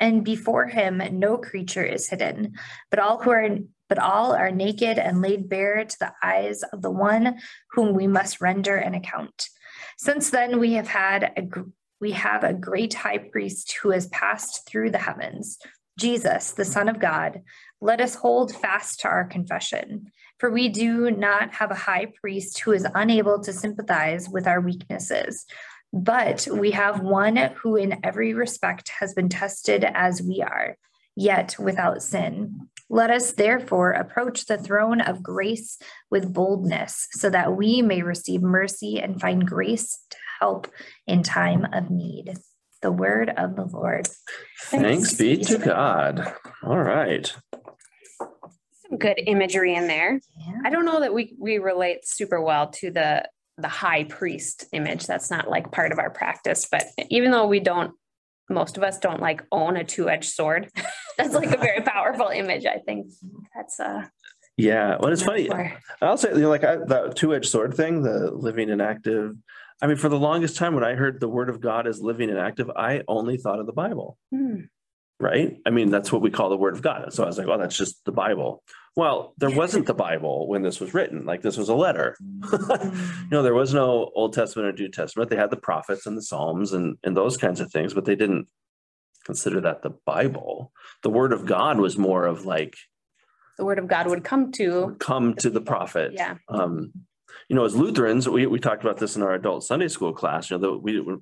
And 0.00 0.24
before 0.24 0.66
him, 0.66 1.02
no 1.12 1.38
creature 1.38 1.84
is 1.84 2.08
hidden, 2.08 2.54
but 2.90 3.00
all 3.00 3.20
who 3.20 3.30
are 3.30 3.48
but 3.88 3.98
all 3.98 4.34
are 4.34 4.50
naked 4.50 4.98
and 4.98 5.22
laid 5.22 5.48
bare 5.48 5.82
to 5.82 5.96
the 5.98 6.12
eyes 6.22 6.62
of 6.62 6.82
the 6.82 6.90
one 6.90 7.38
whom 7.72 7.94
we 7.94 8.06
must 8.06 8.40
render 8.40 8.76
an 8.76 8.94
account. 8.94 9.48
Since 9.98 10.30
then, 10.30 10.60
we 10.60 10.74
have 10.74 10.88
had 10.88 11.32
a 11.36 11.42
we 12.00 12.12
have 12.12 12.44
a 12.44 12.54
great 12.54 12.94
high 12.94 13.18
priest 13.18 13.76
who 13.82 13.90
has 13.90 14.06
passed 14.06 14.64
through 14.64 14.92
the 14.92 14.98
heavens, 14.98 15.58
Jesus, 15.98 16.52
the 16.52 16.64
Son 16.64 16.88
of 16.88 17.00
God. 17.00 17.42
Let 17.80 18.00
us 18.00 18.14
hold 18.14 18.54
fast 18.54 19.00
to 19.00 19.08
our 19.08 19.24
confession, 19.24 20.12
for 20.38 20.50
we 20.50 20.68
do 20.68 21.10
not 21.10 21.54
have 21.54 21.72
a 21.72 21.76
high 21.76 22.12
priest 22.20 22.60
who 22.60 22.70
is 22.70 22.86
unable 22.94 23.42
to 23.42 23.52
sympathize 23.52 24.28
with 24.28 24.46
our 24.46 24.60
weaknesses, 24.60 25.44
but 25.92 26.46
we 26.52 26.70
have 26.70 27.00
one 27.00 27.36
who, 27.36 27.74
in 27.74 27.98
every 28.04 28.34
respect, 28.34 28.92
has 29.00 29.14
been 29.14 29.28
tested 29.28 29.84
as 29.84 30.22
we 30.22 30.40
are, 30.42 30.76
yet 31.16 31.56
without 31.58 32.02
sin. 32.02 32.68
Let 32.90 33.10
us 33.10 33.32
therefore 33.32 33.92
approach 33.92 34.46
the 34.46 34.56
throne 34.58 35.00
of 35.00 35.22
grace 35.22 35.78
with 36.10 36.32
boldness, 36.32 37.06
so 37.12 37.28
that 37.30 37.54
we 37.56 37.82
may 37.82 38.02
receive 38.02 38.40
mercy 38.42 38.98
and 39.00 39.20
find 39.20 39.46
grace 39.46 40.00
to 40.10 40.16
help 40.40 40.68
in 41.06 41.22
time 41.22 41.66
of 41.72 41.90
need. 41.90 42.34
The 42.80 42.92
word 42.92 43.28
of 43.36 43.56
the 43.56 43.64
Lord. 43.64 44.08
thanks 44.62 45.14
be 45.14 45.36
to 45.36 45.58
god 45.58 46.32
all 46.62 46.78
right 46.78 47.34
some 48.88 48.98
good 48.98 49.18
imagery 49.26 49.74
in 49.74 49.88
there 49.88 50.20
Yeah. 50.38 50.52
i 50.64 50.70
don't 50.70 50.84
know 50.84 51.00
that 51.00 51.12
we 51.12 51.34
we 51.38 51.58
relate 51.58 52.06
super 52.06 52.40
well 52.40 52.68
to 52.78 52.90
the 52.92 53.28
the 53.56 53.68
high 53.68 54.04
priest 54.04 54.66
image 54.72 55.06
that's 55.06 55.28
not 55.30 55.50
like 55.50 55.72
part 55.72 55.90
of 55.90 55.98
our 55.98 56.10
practice 56.10 56.68
but 56.70 56.84
even 57.10 57.32
though 57.32 57.46
we 57.48 57.58
don't 57.60 57.92
most 58.48 58.76
of 58.76 58.82
us 58.84 58.98
don't 58.98 59.20
like 59.20 59.42
own 59.50 59.76
a 59.76 59.82
two-edged 59.84 60.30
sword 60.30 60.70
that's 61.18 61.34
like 61.34 61.52
a 61.52 61.58
very 61.58 61.82
powerful 61.82 62.28
image 62.28 62.64
i 62.64 62.78
think 62.78 63.12
that's 63.54 63.78
uh 63.80 64.02
yeah 64.56 64.96
well 64.98 65.12
it's 65.12 65.22
funny. 65.22 65.50
I'll 66.00 66.16
say, 66.16 66.30
you 66.30 66.40
know, 66.40 66.48
like 66.48 66.64
I, 66.64 66.76
that 66.76 67.16
two-edged 67.16 67.48
sword 67.48 67.74
thing, 67.74 68.02
the 68.02 68.30
living 68.30 68.70
and 68.70 68.80
active. 68.82 69.36
I 69.80 69.86
mean, 69.86 69.96
for 69.96 70.08
the 70.08 70.18
longest 70.18 70.56
time, 70.56 70.74
when 70.74 70.82
I 70.82 70.94
heard 70.94 71.20
the 71.20 71.28
word 71.28 71.48
of 71.48 71.60
God 71.60 71.86
as 71.86 72.00
living 72.00 72.30
and 72.30 72.38
active, 72.38 72.68
I 72.74 73.02
only 73.06 73.36
thought 73.36 73.60
of 73.60 73.66
the 73.66 73.72
Bible, 73.72 74.18
Hmm. 74.32 74.62
right? 75.20 75.56
I 75.64 75.70
mean, 75.70 75.90
that's 75.90 76.10
what 76.10 76.22
we 76.22 76.30
call 76.30 76.48
the 76.48 76.56
word 76.56 76.74
of 76.74 76.82
God. 76.82 77.12
So 77.12 77.22
I 77.22 77.26
was 77.26 77.38
like, 77.38 77.46
oh, 77.46 77.58
that's 77.58 77.76
just 77.76 78.04
the 78.04 78.10
Bible. 78.12 78.64
Well, 78.96 79.34
there 79.38 79.50
wasn't 79.50 79.86
the 79.86 79.94
Bible 79.94 80.48
when 80.48 80.62
this 80.62 80.80
was 80.80 80.92
written. 80.94 81.24
Like 81.24 81.42
this 81.42 81.56
was 81.56 81.68
a 81.68 81.74
letter. 81.74 82.16
you 82.52 83.28
know, 83.30 83.44
there 83.44 83.54
was 83.54 83.72
no 83.72 84.10
Old 84.16 84.32
Testament 84.32 84.68
or 84.68 84.72
New 84.72 84.88
Testament. 84.88 85.30
They 85.30 85.36
had 85.36 85.50
the 85.50 85.56
prophets 85.56 86.06
and 86.06 86.16
the 86.16 86.22
Psalms 86.22 86.72
and, 86.72 86.96
and 87.04 87.16
those 87.16 87.36
kinds 87.36 87.60
of 87.60 87.70
things, 87.70 87.94
but 87.94 88.04
they 88.04 88.16
didn't 88.16 88.48
consider 89.28 89.60
that 89.60 89.82
the 89.82 89.90
Bible. 90.06 90.72
The 91.02 91.10
word 91.10 91.34
of 91.34 91.44
God 91.44 91.78
was 91.78 91.98
more 91.98 92.24
of 92.24 92.46
like, 92.46 92.74
the 93.58 93.64
word 93.64 93.78
of 93.78 93.86
god 93.88 94.06
would 94.06 94.24
come 94.24 94.52
to 94.52 94.96
come 94.98 95.34
to 95.34 95.50
the 95.50 95.60
prophet. 95.60 96.12
yeah 96.14 96.36
um, 96.48 96.92
you 97.48 97.56
know, 97.56 97.64
as 97.64 97.76
Lutherans, 97.76 98.26
we, 98.28 98.46
we 98.46 98.58
talked 98.58 98.82
about 98.82 98.96
this 98.96 99.16
in 99.16 99.22
our 99.22 99.34
adult 99.34 99.64
Sunday 99.64 99.88
school 99.88 100.14
class. 100.14 100.50
You 100.50 100.56
know, 100.56 100.62
that 100.62 100.78
we 100.78 100.98
when 101.00 101.20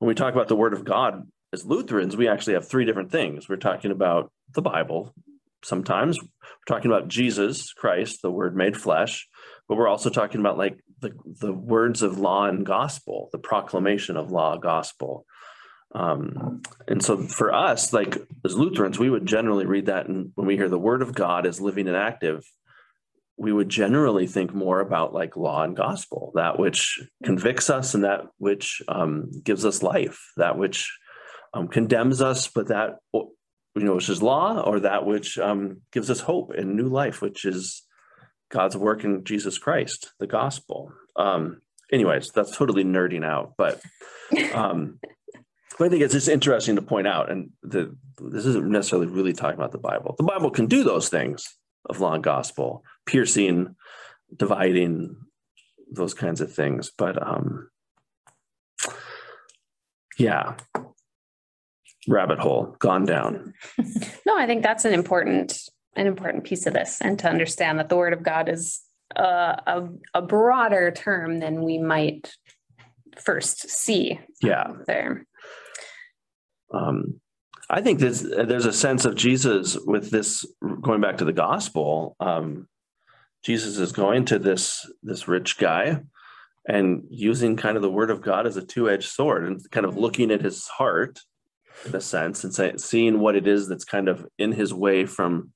we 0.00 0.14
talk 0.14 0.32
about 0.32 0.48
the 0.48 0.56
Word 0.56 0.72
of 0.72 0.84
God 0.84 1.22
as 1.52 1.66
Lutherans, 1.66 2.16
we 2.16 2.28
actually 2.28 2.54
have 2.54 2.66
three 2.66 2.86
different 2.86 3.12
things. 3.12 3.48
We're 3.48 3.56
talking 3.56 3.90
about 3.90 4.32
the 4.54 4.62
Bible. 4.62 5.14
Sometimes 5.62 6.18
we're 6.20 6.28
talking 6.66 6.90
about 6.90 7.08
Jesus 7.08 7.72
Christ, 7.72 8.20
the 8.22 8.30
Word 8.30 8.56
made 8.56 8.76
flesh, 8.76 9.28
but 9.68 9.76
we're 9.76 9.88
also 9.88 10.08
talking 10.08 10.40
about 10.40 10.56
like 10.56 10.78
the 11.00 11.12
the 11.26 11.52
words 11.52 12.00
of 12.00 12.18
law 12.18 12.46
and 12.46 12.64
gospel, 12.64 13.28
the 13.32 13.38
proclamation 13.38 14.16
of 14.16 14.30
law 14.30 14.56
gospel. 14.56 15.26
Um, 15.94 16.62
and 16.88 17.02
so 17.02 17.22
for 17.22 17.54
us, 17.54 17.92
like 17.92 18.16
as 18.44 18.56
Lutherans, 18.56 18.98
we 18.98 19.10
would 19.10 19.26
generally 19.26 19.66
read 19.66 19.86
that, 19.86 20.08
and 20.08 20.32
when 20.34 20.46
we 20.46 20.56
hear 20.56 20.68
the 20.68 20.78
Word 20.78 21.02
of 21.02 21.14
God 21.14 21.46
as 21.46 21.60
living 21.60 21.86
and 21.86 21.96
active, 21.96 22.44
we 23.36 23.52
would 23.52 23.68
generally 23.68 24.26
think 24.26 24.54
more 24.54 24.80
about 24.80 25.12
like 25.12 25.36
law 25.36 25.62
and 25.62 25.76
gospel, 25.76 26.32
that 26.34 26.58
which 26.58 27.00
convicts 27.24 27.70
us 27.70 27.94
and 27.94 28.04
that 28.04 28.22
which 28.38 28.82
um, 28.88 29.30
gives 29.42 29.64
us 29.64 29.82
life, 29.82 30.20
that 30.36 30.58
which 30.58 30.96
um, 31.52 31.68
condemns 31.68 32.20
us, 32.20 32.48
but 32.48 32.68
that 32.68 32.96
you 33.12 33.82
know, 33.82 33.96
which 33.96 34.08
is 34.08 34.22
law, 34.22 34.60
or 34.60 34.80
that 34.80 35.04
which 35.04 35.38
um, 35.38 35.80
gives 35.92 36.10
us 36.10 36.20
hope 36.20 36.52
and 36.56 36.76
new 36.76 36.88
life, 36.88 37.20
which 37.20 37.44
is 37.44 37.82
God's 38.50 38.76
work 38.76 39.02
in 39.04 39.24
Jesus 39.24 39.58
Christ, 39.58 40.12
the 40.20 40.28
gospel. 40.28 40.92
Um, 41.16 41.60
anyways, 41.92 42.30
that's 42.30 42.56
totally 42.56 42.84
nerding 42.84 43.24
out, 43.24 43.54
but 43.58 43.80
um, 44.52 45.00
but 45.78 45.86
I 45.86 45.88
think 45.88 46.02
it's 46.02 46.14
just 46.14 46.28
interesting 46.28 46.76
to 46.76 46.82
point 46.82 47.06
out, 47.06 47.30
and 47.30 47.50
the, 47.62 47.96
this 48.18 48.46
isn't 48.46 48.68
necessarily 48.68 49.08
really 49.08 49.32
talking 49.32 49.58
about 49.58 49.72
the 49.72 49.78
Bible. 49.78 50.14
The 50.18 50.24
Bible 50.24 50.50
can 50.50 50.66
do 50.66 50.84
those 50.84 51.08
things 51.08 51.56
of 51.90 52.00
law 52.00 52.14
and 52.14 52.22
gospel, 52.24 52.84
piercing, 53.06 53.74
dividing, 54.36 55.16
those 55.90 56.14
kinds 56.14 56.40
of 56.40 56.52
things. 56.52 56.90
But 56.96 57.20
um, 57.26 57.68
yeah, 60.18 60.54
rabbit 62.08 62.38
hole 62.38 62.76
gone 62.78 63.04
down. 63.04 63.54
no 64.26 64.36
i 64.36 64.46
think 64.46 64.62
that's 64.62 64.84
an 64.84 64.92
important 64.92 65.58
an 65.96 66.06
important 66.06 66.44
piece 66.44 66.66
of 66.66 66.74
this 66.74 67.00
and 67.00 67.18
to 67.18 67.28
understand 67.28 67.78
that 67.78 67.88
the 67.88 67.96
word 67.96 68.12
of 68.12 68.22
god 68.22 68.48
is 68.48 68.82
a, 69.16 69.22
a, 69.22 69.88
a 70.14 70.22
broader 70.22 70.90
term 70.90 71.38
than 71.38 71.62
we 71.62 71.78
might 71.78 72.34
first 73.18 73.68
see 73.70 74.18
Yeah. 74.42 74.72
there 74.86 75.26
Um, 76.74 77.20
I 77.70 77.80
think 77.80 77.98
there's 77.98 78.22
there's 78.22 78.66
a 78.66 78.72
sense 78.72 79.04
of 79.04 79.14
Jesus 79.14 79.76
with 79.76 80.10
this 80.10 80.44
going 80.82 81.00
back 81.00 81.18
to 81.18 81.24
the 81.24 81.32
gospel. 81.32 82.16
Um, 82.20 82.68
Jesus 83.42 83.78
is 83.78 83.92
going 83.92 84.26
to 84.26 84.38
this 84.38 84.86
this 85.02 85.28
rich 85.28 85.58
guy 85.58 86.00
and 86.66 87.04
using 87.10 87.56
kind 87.56 87.76
of 87.76 87.82
the 87.82 87.90
word 87.90 88.10
of 88.10 88.22
God 88.22 88.46
as 88.46 88.56
a 88.56 88.64
two 88.64 88.88
edged 88.88 89.08
sword 89.08 89.44
and 89.44 89.70
kind 89.70 89.86
of 89.86 89.96
looking 89.96 90.30
at 90.30 90.42
his 90.42 90.66
heart 90.66 91.20
in 91.84 91.94
a 91.94 92.00
sense 92.00 92.44
and 92.44 92.54
say, 92.54 92.72
seeing 92.76 93.20
what 93.20 93.36
it 93.36 93.46
is 93.46 93.68
that's 93.68 93.84
kind 93.84 94.08
of 94.08 94.26
in 94.38 94.52
his 94.52 94.72
way 94.72 95.04
from 95.04 95.52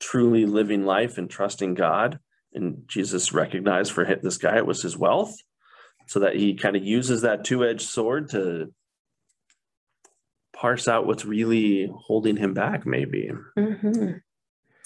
truly 0.00 0.46
living 0.46 0.84
life 0.84 1.18
and 1.18 1.30
trusting 1.30 1.74
God. 1.74 2.18
And 2.54 2.82
Jesus 2.86 3.32
recognized 3.32 3.92
for 3.92 4.04
this 4.04 4.36
guy 4.36 4.56
it 4.56 4.66
was 4.66 4.82
his 4.82 4.96
wealth, 4.96 5.34
so 6.06 6.20
that 6.20 6.36
he 6.36 6.54
kind 6.54 6.76
of 6.76 6.84
uses 6.84 7.22
that 7.22 7.44
two 7.44 7.64
edged 7.64 7.88
sword 7.88 8.30
to 8.30 8.72
parse 10.62 10.86
out 10.86 11.08
what's 11.08 11.24
really 11.24 11.92
holding 11.92 12.36
him 12.36 12.54
back, 12.54 12.86
maybe 12.86 13.32
Mhm. 13.58 14.20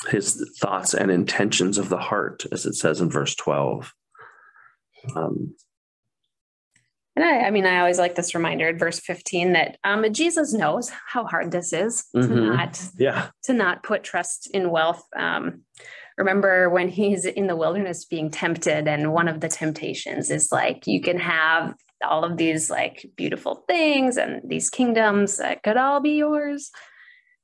his 0.08 0.50
thoughts 0.58 0.94
and 0.94 1.10
intentions 1.10 1.76
of 1.76 1.90
the 1.90 1.98
heart, 1.98 2.46
as 2.50 2.64
it 2.64 2.72
says 2.72 3.02
in 3.02 3.10
verse 3.10 3.34
12. 3.34 3.92
Um, 5.14 5.54
And 7.14 7.24
I, 7.24 7.46
I 7.46 7.50
mean, 7.50 7.64
I 7.66 7.78
always 7.80 7.98
like 7.98 8.14
this 8.14 8.34
reminder 8.34 8.68
in 8.68 8.78
verse 8.78 9.00
15 9.00 9.52
that 9.52 9.78
um, 9.84 10.10
Jesus 10.12 10.52
knows 10.54 10.90
how 10.90 11.24
hard 11.24 11.50
this 11.50 11.72
is 11.72 12.04
to 12.12 12.18
Mhm. 12.20 12.46
not 12.56 12.82
yeah, 12.98 13.30
to 13.44 13.52
not 13.52 13.82
put 13.82 14.02
trust 14.02 14.50
in 14.52 14.70
wealth. 14.70 15.02
Um, 15.14 15.62
remember 16.18 16.68
when 16.70 16.88
he's 16.88 17.24
in 17.26 17.46
the 17.46 17.56
wilderness 17.56 18.04
being 18.06 18.30
tempted, 18.30 18.86
and 18.88 19.12
one 19.12 19.28
of 19.28 19.40
the 19.40 19.48
temptations 19.48 20.30
is 20.30 20.50
like, 20.52 20.86
you 20.86 21.00
can 21.02 21.18
have 21.18 21.74
all 22.04 22.24
of 22.24 22.36
these 22.36 22.70
like 22.70 23.06
beautiful 23.16 23.64
things 23.68 24.16
and 24.16 24.42
these 24.48 24.70
kingdoms 24.70 25.38
that 25.38 25.62
could 25.62 25.76
all 25.76 26.00
be 26.00 26.16
yours. 26.16 26.70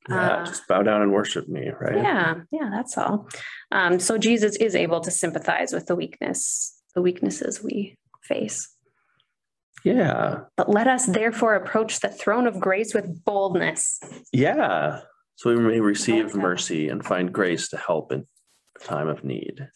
Yeah, 0.08 0.40
Uh, 0.40 0.44
just 0.46 0.66
bow 0.66 0.82
down 0.82 1.02
and 1.02 1.12
worship 1.12 1.48
me, 1.48 1.70
right? 1.80 1.96
yeah, 1.96 2.34
yeah, 2.50 2.68
that's 2.72 2.98
all. 2.98 3.28
Um, 3.70 4.00
so 4.00 4.18
Jesus 4.18 4.56
is 4.56 4.74
able 4.74 5.00
to 5.00 5.10
sympathize 5.10 5.72
with 5.72 5.86
the 5.86 5.94
weakness, 5.94 6.80
the 6.94 7.02
weaknesses 7.02 7.62
we 7.62 7.96
face. 8.24 8.68
Yeah. 9.84 10.40
But 10.56 10.68
let 10.68 10.86
us 10.86 11.06
therefore 11.06 11.54
approach 11.54 12.00
the 12.00 12.08
throne 12.08 12.46
of 12.46 12.60
grace 12.60 12.94
with 12.94 13.24
boldness. 13.24 14.00
Yeah. 14.32 15.00
So 15.36 15.50
we 15.50 15.56
may 15.60 15.80
receive 15.80 16.34
mercy 16.34 16.88
and 16.88 17.04
find 17.04 17.32
grace 17.32 17.68
to 17.70 17.76
help 17.76 18.12
in 18.12 18.26
time 18.80 19.08
of 19.08 19.24
need. 19.24 19.68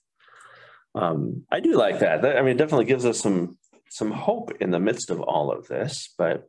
Um, 0.94 1.44
I 1.50 1.60
do 1.60 1.76
like 1.76 1.98
that. 2.00 2.22
That- 2.22 2.36
I 2.36 2.42
mean, 2.42 2.52
it 2.52 2.58
definitely 2.58 2.84
gives 2.86 3.04
us 3.04 3.20
some 3.20 3.58
some 3.96 4.10
hope 4.10 4.52
in 4.60 4.70
the 4.70 4.78
midst 4.78 5.10
of 5.10 5.20
all 5.20 5.50
of 5.50 5.66
this. 5.68 6.12
But 6.18 6.48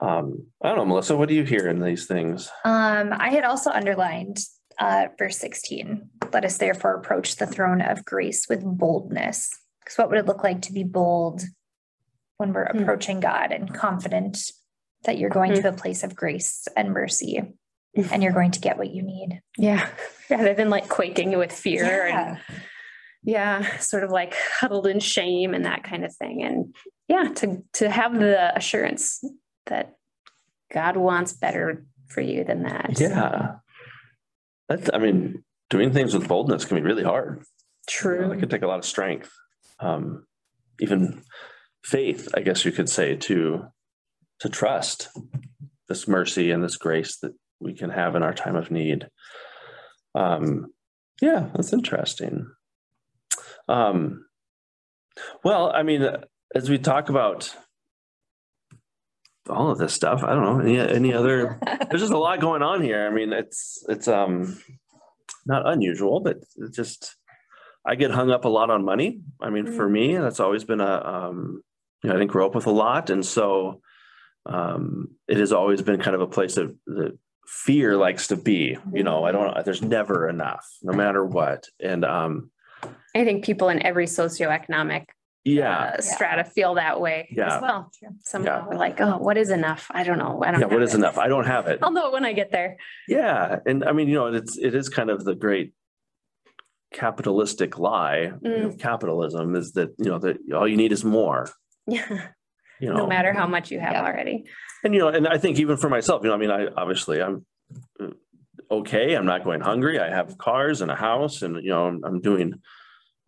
um, 0.00 0.46
I 0.62 0.68
don't 0.68 0.78
know, 0.78 0.84
Melissa, 0.86 1.16
what 1.16 1.28
do 1.28 1.34
you 1.34 1.44
hear 1.44 1.68
in 1.68 1.80
these 1.80 2.06
things? 2.06 2.50
Um, 2.64 3.12
I 3.12 3.28
had 3.30 3.44
also 3.44 3.70
underlined 3.70 4.38
uh, 4.78 5.08
verse 5.18 5.38
16. 5.38 6.08
Let 6.32 6.44
us 6.44 6.58
therefore 6.58 6.94
approach 6.94 7.36
the 7.36 7.46
throne 7.46 7.80
of 7.80 8.04
grace 8.04 8.46
with 8.48 8.64
boldness. 8.64 9.48
Because 9.84 9.96
what 9.98 10.08
would 10.08 10.18
it 10.18 10.26
look 10.26 10.42
like 10.42 10.62
to 10.62 10.72
be 10.72 10.84
bold 10.84 11.42
when 12.38 12.52
we're 12.52 12.66
Hmm. 12.72 12.80
approaching 12.80 13.20
God 13.20 13.52
and 13.52 13.72
confident 13.72 14.38
that 15.04 15.18
you're 15.18 15.30
going 15.30 15.54
to 15.54 15.68
a 15.68 15.72
place 15.72 16.02
of 16.02 16.16
grace 16.16 16.66
and 16.76 16.90
mercy 16.92 17.42
Hmm. 17.94 18.02
and 18.12 18.22
you're 18.22 18.32
going 18.32 18.52
to 18.52 18.60
get 18.60 18.78
what 18.78 18.90
you 18.90 19.02
need? 19.02 19.40
Yeah, 19.56 19.88
rather 20.30 20.54
than 20.54 20.70
like 20.70 20.88
quaking 20.88 21.36
with 21.38 21.52
fear 21.52 22.06
and 22.06 22.38
Yeah. 23.22 23.76
sort 23.78 24.04
of 24.04 24.10
like 24.10 24.34
huddled 24.58 24.86
in 24.86 25.00
shame 25.00 25.54
and 25.54 25.64
that 25.64 25.84
kind 25.84 26.04
of 26.04 26.14
thing. 26.14 26.42
And 26.42 26.74
yeah, 27.08 27.32
to 27.36 27.62
to 27.74 27.90
have 27.90 28.18
the 28.18 28.56
assurance 28.56 29.22
that 29.66 29.96
God 30.72 30.96
wants 30.96 31.32
better 31.32 31.84
for 32.08 32.20
you 32.20 32.44
than 32.44 32.62
that. 32.64 32.98
Yeah. 32.98 33.56
That's, 34.68 34.90
I 34.92 34.98
mean, 34.98 35.42
doing 35.68 35.92
things 35.92 36.14
with 36.14 36.28
boldness 36.28 36.64
can 36.64 36.76
be 36.76 36.82
really 36.82 37.02
hard. 37.02 37.38
You 37.38 37.40
know, 37.40 37.44
True. 37.88 38.32
It 38.32 38.38
can 38.38 38.48
take 38.48 38.62
a 38.62 38.68
lot 38.68 38.78
of 38.78 38.84
strength, 38.84 39.32
um, 39.80 40.24
even 40.80 41.22
faith, 41.84 42.28
I 42.34 42.40
guess 42.40 42.64
you 42.64 42.72
could 42.72 42.88
say, 42.88 43.16
to 43.16 43.64
to 44.40 44.48
trust 44.48 45.08
this 45.88 46.08
mercy 46.08 46.50
and 46.50 46.62
this 46.62 46.76
grace 46.76 47.18
that 47.18 47.32
we 47.60 47.74
can 47.74 47.90
have 47.90 48.14
in 48.14 48.22
our 48.22 48.32
time 48.32 48.56
of 48.56 48.70
need. 48.70 49.08
Um, 50.14 50.68
yeah, 51.20 51.48
that's 51.54 51.72
interesting. 51.72 52.46
Um, 53.70 54.26
well, 55.44 55.72
I 55.74 55.82
mean, 55.82 56.08
as 56.54 56.68
we 56.68 56.78
talk 56.78 57.08
about 57.08 57.54
all 59.48 59.70
of 59.70 59.78
this 59.78 59.94
stuff, 59.94 60.22
I 60.22 60.34
don't 60.34 60.44
know 60.44 60.60
any 60.60 60.78
any 60.78 61.12
other. 61.12 61.58
There's 61.90 62.02
just 62.02 62.12
a 62.12 62.18
lot 62.18 62.40
going 62.40 62.62
on 62.62 62.82
here. 62.82 63.06
I 63.06 63.10
mean, 63.10 63.32
it's 63.32 63.84
it's 63.88 64.08
um 64.08 64.58
not 65.46 65.66
unusual, 65.66 66.20
but 66.20 66.38
it's 66.56 66.76
just 66.76 67.16
I 67.86 67.94
get 67.94 68.10
hung 68.10 68.30
up 68.30 68.44
a 68.44 68.48
lot 68.48 68.70
on 68.70 68.84
money. 68.84 69.20
I 69.40 69.50
mean, 69.50 69.66
for 69.66 69.88
me, 69.88 70.16
that's 70.16 70.40
always 70.40 70.64
been 70.64 70.80
a, 70.80 71.02
um, 71.02 71.62
you 72.02 72.08
know, 72.08 72.16
I 72.16 72.18
didn't 72.18 72.30
grow 72.30 72.46
up 72.46 72.54
with 72.54 72.66
a 72.66 72.70
lot. 72.70 73.10
And 73.10 73.24
so 73.24 73.80
um, 74.46 75.08
it 75.28 75.38
has 75.38 75.52
always 75.52 75.80
been 75.82 76.00
kind 76.00 76.14
of 76.14 76.20
a 76.20 76.26
place 76.26 76.56
that, 76.56 76.76
that 76.86 77.18
fear 77.46 77.96
likes 77.96 78.28
to 78.28 78.36
be, 78.36 78.76
you 78.92 79.02
know, 79.02 79.24
I 79.24 79.32
don't, 79.32 79.64
there's 79.64 79.82
never 79.82 80.28
enough, 80.28 80.66
no 80.82 80.92
matter 80.92 81.24
what. 81.24 81.68
And 81.80 82.04
um, 82.04 82.50
I 83.14 83.24
think 83.24 83.44
people 83.44 83.68
in 83.68 83.84
every 83.84 84.06
socioeconomic 84.06 85.06
yeah, 85.44 85.94
uh, 85.96 86.00
strata 86.00 86.44
feel 86.44 86.74
that 86.74 87.00
way 87.00 87.28
Yeah. 87.30 87.56
as 87.56 87.62
well. 87.62 87.90
Some 88.24 88.44
Yeah. 88.44 88.58
people 88.60 88.74
are 88.74 88.76
like, 88.78 89.00
oh, 89.00 89.16
what 89.18 89.36
is 89.38 89.50
enough? 89.50 89.86
I 89.90 90.04
don't 90.04 90.18
know. 90.18 90.42
I 90.44 90.50
don't 90.50 90.60
yeah, 90.60 90.66
what 90.66 90.74
have 90.74 90.82
is 90.82 90.94
it. 90.94 90.98
enough? 90.98 91.16
I 91.18 91.28
don't 91.28 91.46
have 91.46 91.66
it. 91.66 91.78
I'll 91.82 91.90
know 91.92 92.08
it 92.08 92.12
when 92.12 92.24
I 92.26 92.32
get 92.34 92.52
there. 92.52 92.76
Yeah. 93.08 93.58
And 93.66 93.84
I 93.84 93.92
mean, 93.92 94.08
you 94.08 94.14
know, 94.14 94.26
it's, 94.26 94.58
it 94.58 94.74
is 94.74 94.88
kind 94.90 95.08
of 95.10 95.24
the 95.24 95.34
great 95.34 95.72
capitalistic 96.92 97.78
lie 97.78 98.32
Mm. 98.42 98.66
of 98.66 98.78
capitalism 98.78 99.54
is 99.56 99.72
that, 99.72 99.90
you 99.98 100.10
know, 100.10 100.18
that 100.18 100.36
all 100.54 100.66
you 100.68 100.76
need 100.76 100.92
is 100.92 101.04
more, 101.04 101.48
Yeah. 101.86 102.28
you 102.80 102.88
know. 102.90 102.96
No 102.98 103.06
matter 103.06 103.32
how 103.32 103.46
much 103.46 103.70
you 103.70 103.80
have 103.80 103.92
Yeah. 103.92 104.04
already. 104.04 104.44
And 104.84 104.94
you 104.94 105.00
know, 105.00 105.08
and 105.08 105.28
I 105.28 105.38
think 105.38 105.58
even 105.58 105.76
for 105.76 105.88
myself, 105.88 106.22
you 106.22 106.28
know, 106.28 106.34
I 106.34 106.38
mean, 106.38 106.50
I 106.50 106.66
obviously 106.76 107.20
I'm 107.22 107.44
uh, 108.00 108.08
okay. 108.70 109.14
I'm 109.14 109.26
not 109.26 109.44
going 109.44 109.60
hungry. 109.60 109.98
I 110.00 110.08
have 110.08 110.36
cars 110.38 110.80
and 110.80 110.90
a 110.90 110.96
house, 110.96 111.42
and 111.42 111.56
you 111.62 111.70
know, 111.70 111.86
I'm, 111.86 112.02
I'm 112.04 112.20
doing 112.20 112.54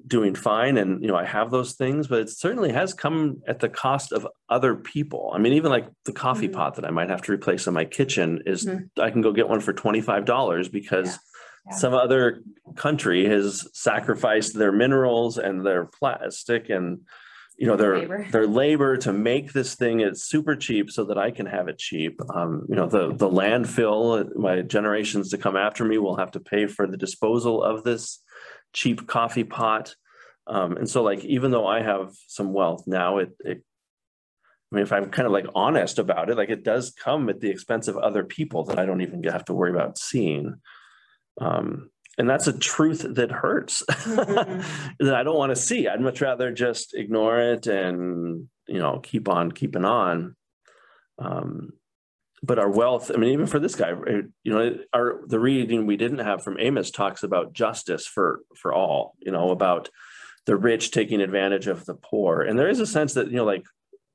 doing 0.07 0.35
fine, 0.35 0.77
and 0.77 1.03
you 1.03 1.09
know, 1.09 1.17
I 1.17 1.25
have 1.25 1.51
those 1.51 1.73
things. 1.75 2.07
But 2.09 2.21
it 2.21 2.31
certainly 2.31 2.73
has 2.73 2.95
come 2.95 3.43
at 3.47 3.61
the 3.61 3.69
cost 3.69 4.13
of 4.13 4.27
other 4.49 4.75
people. 4.75 5.33
I 5.35 5.39
mean, 5.39 5.53
even 5.55 5.71
like 5.71 5.87
the 6.05 6.13
coffee 6.13 6.49
Mhm. 6.49 6.53
pot 6.55 6.75
that 6.77 6.85
I 6.85 6.91
might 6.91 7.11
have 7.11 7.23
to 7.23 7.33
replace 7.33 7.67
in 7.67 7.75
my 7.75 7.85
kitchen 7.85 8.43
is 8.47 8.65
Mhm. 8.67 8.89
I 8.99 9.11
can 9.11 9.23
go 9.23 9.33
get 9.33 9.49
one 9.49 9.61
for 9.61 9.73
twenty 9.73 10.01
five 10.01 10.25
dollars 10.25 10.69
because. 10.69 11.07
Yeah. 11.07 11.17
Yeah. 11.71 11.77
Some 11.77 11.95
other 11.95 12.43
country 12.75 13.25
has 13.27 13.69
sacrificed 13.73 14.59
their 14.59 14.73
minerals 14.73 15.39
and 15.39 15.65
their 15.65 15.85
plastic 15.85 16.69
and 16.71 17.03
you 17.57 17.69
know 17.69 17.77
their 17.77 17.99
Labor. 18.01 18.27
their 18.33 18.47
labor 18.49 18.97
to 18.97 19.13
make 19.13 19.53
this 19.53 19.77
thing 19.77 20.01
it's 20.01 20.25
super 20.25 20.57
cheap 20.57 20.91
so 20.91 21.05
that 21.05 21.19
I 21.19 21.31
can 21.31 21.47
have 21.47 21.69
it 21.69 21.79
cheap. 21.79 22.19
Um, 22.35 22.67
you 22.69 22.75
know 22.75 22.87
the 22.89 23.15
the 23.15 23.29
landfill, 23.31 24.35
my 24.35 24.63
generations 24.63 25.31
to 25.31 25.39
come 25.39 25.55
after 25.57 25.85
me 25.85 25.99
will 25.99 26.17
have 26.17 26.33
to 26.33 26.41
pay 26.41 26.67
for 26.67 26.89
the 26.89 26.97
disposal 26.97 27.63
of 27.63 27.85
this 27.85 28.19
cheap 28.73 29.07
coffee 29.07 29.45
pot. 29.45 29.95
Um, 30.47 30.77
and 30.77 30.89
so 30.89 31.03
like 31.03 31.25
even 31.25 31.51
though 31.51 31.67
I 31.67 31.83
have 31.83 32.13
some 32.27 32.53
wealth 32.53 32.85
now, 32.87 33.19
it, 33.19 33.31
it 33.41 33.63
I 34.73 34.75
mean 34.77 34.83
if 34.83 34.93
I'm 34.93 35.11
kind 35.11 35.27
of 35.27 35.33
like 35.33 35.47
honest 35.55 35.99
about 35.99 36.31
it, 36.31 36.37
like 36.37 36.51
it 36.51 36.65
does 36.65 36.91
come 36.93 37.29
at 37.29 37.41
the 37.41 37.51
expense 37.51 37.89
of 37.89 37.97
other 37.97 38.25
people 38.25 38.65
that 38.65 38.79
I 38.79 38.87
don't 38.87 39.03
even 39.03 39.23
have 39.25 39.45
to 39.47 39.55
worry 39.55 39.71
about 39.71 39.99
seeing. 39.99 40.57
Um, 41.41 41.91
and 42.19 42.29
that's 42.29 42.47
a 42.47 42.59
truth 42.59 43.07
that 43.09 43.31
hurts 43.31 43.83
Mhm. 43.91 44.97
that 45.01 45.15
I 45.15 45.23
don't 45.23 45.39
want 45.39 45.51
to 45.51 45.57
see. 45.57 45.89
I'd 45.89 46.01
much 46.01 46.21
rather 46.21 46.53
just 46.53 46.95
ignore 46.95 47.39
it 47.41 47.67
and 47.67 48.49
you 48.67 48.79
know 48.79 49.01
keep 49.01 49.29
on 49.29 49.53
keeping 49.53 49.85
on. 49.85 50.37
Um, 51.19 51.73
but 52.43 52.59
our 52.59 52.71
wealth, 52.71 53.11
I 53.15 53.19
mean, 53.19 53.33
even 53.33 53.47
for 53.47 53.59
this 53.61 53.75
guy, 53.75 53.93
you 54.43 54.53
know, 54.53 54.77
our 54.93 55.21
the 55.27 55.39
reading 55.39 55.87
we 55.87 55.97
didn't 55.97 56.19
have 56.19 56.43
from 56.43 56.59
Amos 56.59 56.91
talks 56.91 57.23
about 57.23 57.53
justice 57.53 58.07
for 58.07 58.41
for 58.57 58.73
all. 58.73 59.15
You 59.21 59.33
know, 59.33 59.51
about 59.51 59.89
the 60.47 60.57
rich 60.57 60.91
taking 60.91 61.21
advantage 61.21 61.69
of 61.69 61.85
the 61.87 61.95
poor, 61.95 62.43
and 62.43 62.59
there 62.59 62.69
is 62.69 62.81
a 62.81 62.87
sense 62.87 63.15
that 63.15 63.29
you 63.31 63.37
know, 63.37 63.45
like 63.45 63.65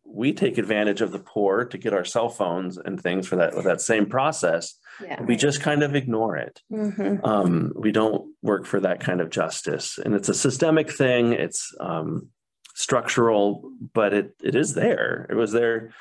we 0.05 0.33
take 0.33 0.57
advantage 0.57 1.01
of 1.01 1.11
the 1.11 1.19
poor 1.19 1.65
to 1.65 1.77
get 1.77 1.93
our 1.93 2.05
cell 2.05 2.29
phones 2.29 2.77
and 2.77 3.01
things 3.01 3.27
for 3.27 3.37
that 3.37 3.53
that 3.63 3.81
same 3.81 4.05
process. 4.07 4.75
Yeah. 5.01 5.21
We 5.21 5.35
just 5.35 5.61
kind 5.61 5.83
of 5.83 5.95
ignore 5.95 6.37
it 6.37 6.59
Mhm. 6.71 7.23
um, 7.23 7.71
we 7.75 7.91
don't 7.91 8.33
work 8.41 8.65
for 8.65 8.79
that 8.79 8.99
kind 8.99 9.21
of 9.21 9.29
justice 9.29 9.99
and 10.03 10.15
it's 10.15 10.27
a 10.27 10.33
systemic 10.33 10.89
thing 10.89 11.33
it's 11.33 11.71
um, 11.79 12.29
structural 12.73 13.69
but 13.93 14.11
it 14.13 14.33
it 14.41 14.55
is 14.55 14.73
there 14.73 15.27
it 15.29 15.35
was 15.35 15.51
there 15.51 15.93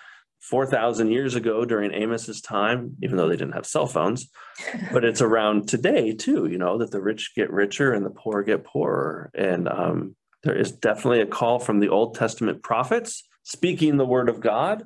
4000 0.49 1.11
years 1.11 1.35
ago 1.35 1.65
during 1.65 1.93
amos's 1.95 2.41
time 2.41 2.97
even 3.03 3.17
though 3.17 3.29
they 3.29 3.37
didn't 3.37 3.55
have 3.55 3.67
cell 3.67 3.87
phones 3.87 4.29
but 4.93 5.05
it's 5.05 5.21
around 5.21 5.69
today 5.69 6.13
too 6.13 6.47
you 6.47 6.59
know 6.59 6.79
that 6.79 6.91
the 6.91 7.01
rich 7.01 7.33
get 7.35 7.51
richer 7.51 7.93
and 7.93 8.05
the 8.05 8.11
poor 8.11 8.43
get 8.43 8.65
poorer. 8.65 9.31
And 9.35 9.69
um, 9.69 10.17
there 10.43 10.57
is 10.57 10.73
definitely 10.73 11.21
a 11.21 11.27
call 11.27 11.59
from 11.59 11.81
the 11.81 11.89
old 11.89 12.15
testament 12.15 12.63
prophets 12.63 13.25
speaking 13.43 13.97
the 13.97 14.07
word 14.07 14.29
of 14.29 14.41
god 14.41 14.85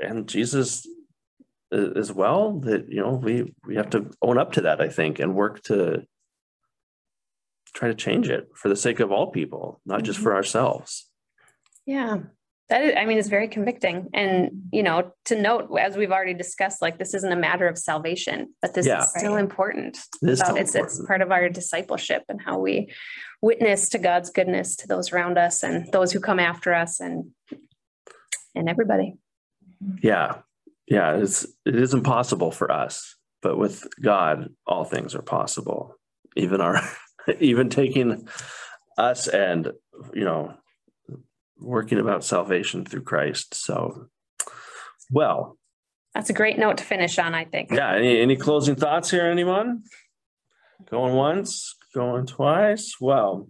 and 0.00 0.28
jesus 0.28 0.86
as 1.72 2.12
well 2.12 2.60
that 2.60 2.88
you 2.88 3.00
know 3.00 3.14
we 3.14 3.52
we 3.66 3.76
have 3.76 3.90
to 3.90 4.10
own 4.22 4.38
up 4.38 4.52
to 4.52 4.60
that 4.60 4.80
i 4.80 4.88
think 4.88 5.18
and 5.18 5.34
work 5.34 5.62
to 5.62 6.04
try 7.74 7.88
to 7.88 7.94
change 7.94 8.30
it 8.30 8.48
for 8.54 8.68
the 8.68 8.76
sake 8.76 9.00
of 9.00 9.12
all 9.12 9.30
people 9.30 9.80
not 9.84 10.02
just 10.02 10.18
for 10.18 10.34
ourselves. 10.34 11.10
Yeah. 11.84 12.18
That 12.74 12.82
is, 12.82 12.94
I 12.98 13.04
mean, 13.04 13.18
it's 13.18 13.28
very 13.28 13.46
convicting. 13.46 14.08
And, 14.14 14.50
you 14.72 14.82
know, 14.82 15.12
to 15.26 15.40
note, 15.40 15.68
as 15.78 15.96
we've 15.96 16.10
already 16.10 16.34
discussed, 16.34 16.82
like 16.82 16.98
this 16.98 17.14
isn't 17.14 17.30
a 17.30 17.36
matter 17.36 17.68
of 17.68 17.78
salvation, 17.78 18.52
but 18.60 18.74
this 18.74 18.84
Yeah. 18.84 18.98
is 19.02 19.10
still 19.10 19.34
Right. 19.34 19.44
important. 19.44 19.96
it 20.20 20.28
is 20.28 20.40
About- 20.40 20.46
still 20.50 20.56
it's, 20.60 20.74
it's 20.74 21.06
part 21.06 21.22
of 21.22 21.30
our 21.30 21.48
discipleship 21.48 22.24
and 22.28 22.42
how 22.42 22.58
we 22.58 22.92
witness 23.40 23.88
to 23.90 23.98
God's 23.98 24.28
goodness 24.30 24.74
to 24.74 24.88
those 24.88 25.12
around 25.12 25.38
us 25.38 25.62
and 25.62 25.86
those 25.92 26.10
who 26.10 26.18
come 26.18 26.40
after 26.40 26.74
us 26.74 26.98
and 26.98 27.30
and 28.56 28.68
everybody. 28.68 29.14
yeah 30.02 30.38
yeah 30.88 31.14
it's 31.16 31.44
it 31.64 31.76
is 31.76 31.94
impossible 31.94 32.50
for 32.50 32.72
us 32.72 33.14
but 33.42 33.56
with 33.56 33.86
god 34.02 34.48
all 34.66 34.84
things 34.84 35.14
are 35.14 35.22
possible 35.22 35.94
even 36.36 36.60
our 36.60 36.80
even 37.40 37.68
taking 37.68 38.26
us 38.98 39.28
and 39.28 39.70
you 40.12 40.24
know 40.24 40.54
working 41.58 41.98
about 41.98 42.24
salvation 42.24 42.84
through 42.84 43.02
christ 43.02 43.54
so 43.54 44.08
well 45.10 45.56
That's 46.14 46.30
a 46.30 46.34
great 46.34 46.58
note 46.58 46.78
to 46.78 46.84
finish 46.84 47.18
on, 47.18 47.34
I 47.34 47.44
think. 47.44 47.70
yeah 47.70 47.94
any 47.94 48.20
any 48.20 48.36
closing 48.36 48.76
thoughts 48.76 49.10
here 49.10 49.24
anyone 49.26 49.82
Going 50.90 51.14
once, 51.14 51.76
going 51.94 52.26
twice. 52.26 52.96
Well, 53.00 53.48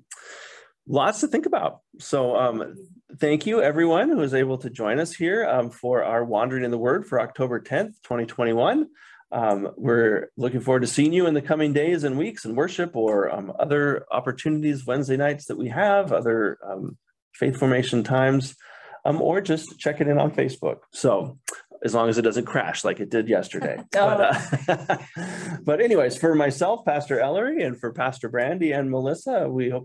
lots 0.87 1.21
to 1.21 1.29
think 1.29 1.47
about. 1.47 1.81
So 1.99 2.37
um, 2.37 2.75
thank 3.19 3.47
you 3.47 3.61
everyone 3.63 4.09
who 4.09 4.19
was 4.19 4.35
able 4.35 4.59
to 4.59 4.71
join 4.71 5.01
us 5.01 5.13
here 5.13 5.45
um, 5.49 5.71
for 5.71 6.05
our 6.05 6.25
Wandering 6.25 6.65
in 6.65 6.71
the 6.71 6.79
Word 6.79 7.07
for 7.07 7.21
October 7.21 7.61
10th, 7.61 7.95
2021. 8.05 8.87
Um, 9.33 9.71
we're 9.77 10.31
looking 10.37 10.61
forward 10.61 10.83
to 10.83 10.87
seeing 10.87 11.13
you 11.13 11.27
in 11.27 11.35
the 11.35 11.43
coming 11.43 11.73
days 11.73 12.05
and 12.05 12.17
weeks 12.17 12.45
in 12.45 12.55
worship 12.55 12.95
or 12.95 13.35
um, 13.35 13.53
other 13.59 14.07
opportunities 14.13 14.87
Wednesday 14.87 15.17
nights 15.17 15.47
that 15.47 15.57
we 15.57 15.69
have, 15.71 16.13
other 16.13 16.59
um, 16.65 16.97
faith 17.35 17.57
formation 17.57 18.03
times, 18.03 18.57
um, 19.05 19.21
or 19.21 19.41
just 19.41 19.79
check 19.79 20.01
it 20.01 20.09
in 20.09 20.19
on 20.19 20.31
Facebook. 20.31 20.79
So 20.93 21.39
as 21.85 21.95
long 21.95 22.09
as 22.09 22.17
it 22.17 22.23
doesn't 22.23 22.47
crash 22.47 22.83
like 22.83 22.99
it 22.99 23.11
did 23.11 23.29
yesterday. 23.29 23.77
But, 23.93 24.21
uh, 24.69 24.97
but 25.65 25.81
anyways, 25.81 26.17
for 26.17 26.35
myself, 26.35 26.85
Pastor 26.85 27.21
Ellery, 27.21 27.63
and 27.63 27.79
for 27.79 27.93
Pastor 27.93 28.29
Brandy 28.29 28.73
and 28.73 28.91
Melissa, 28.91 29.49
we 29.49 29.69
hope 29.69 29.83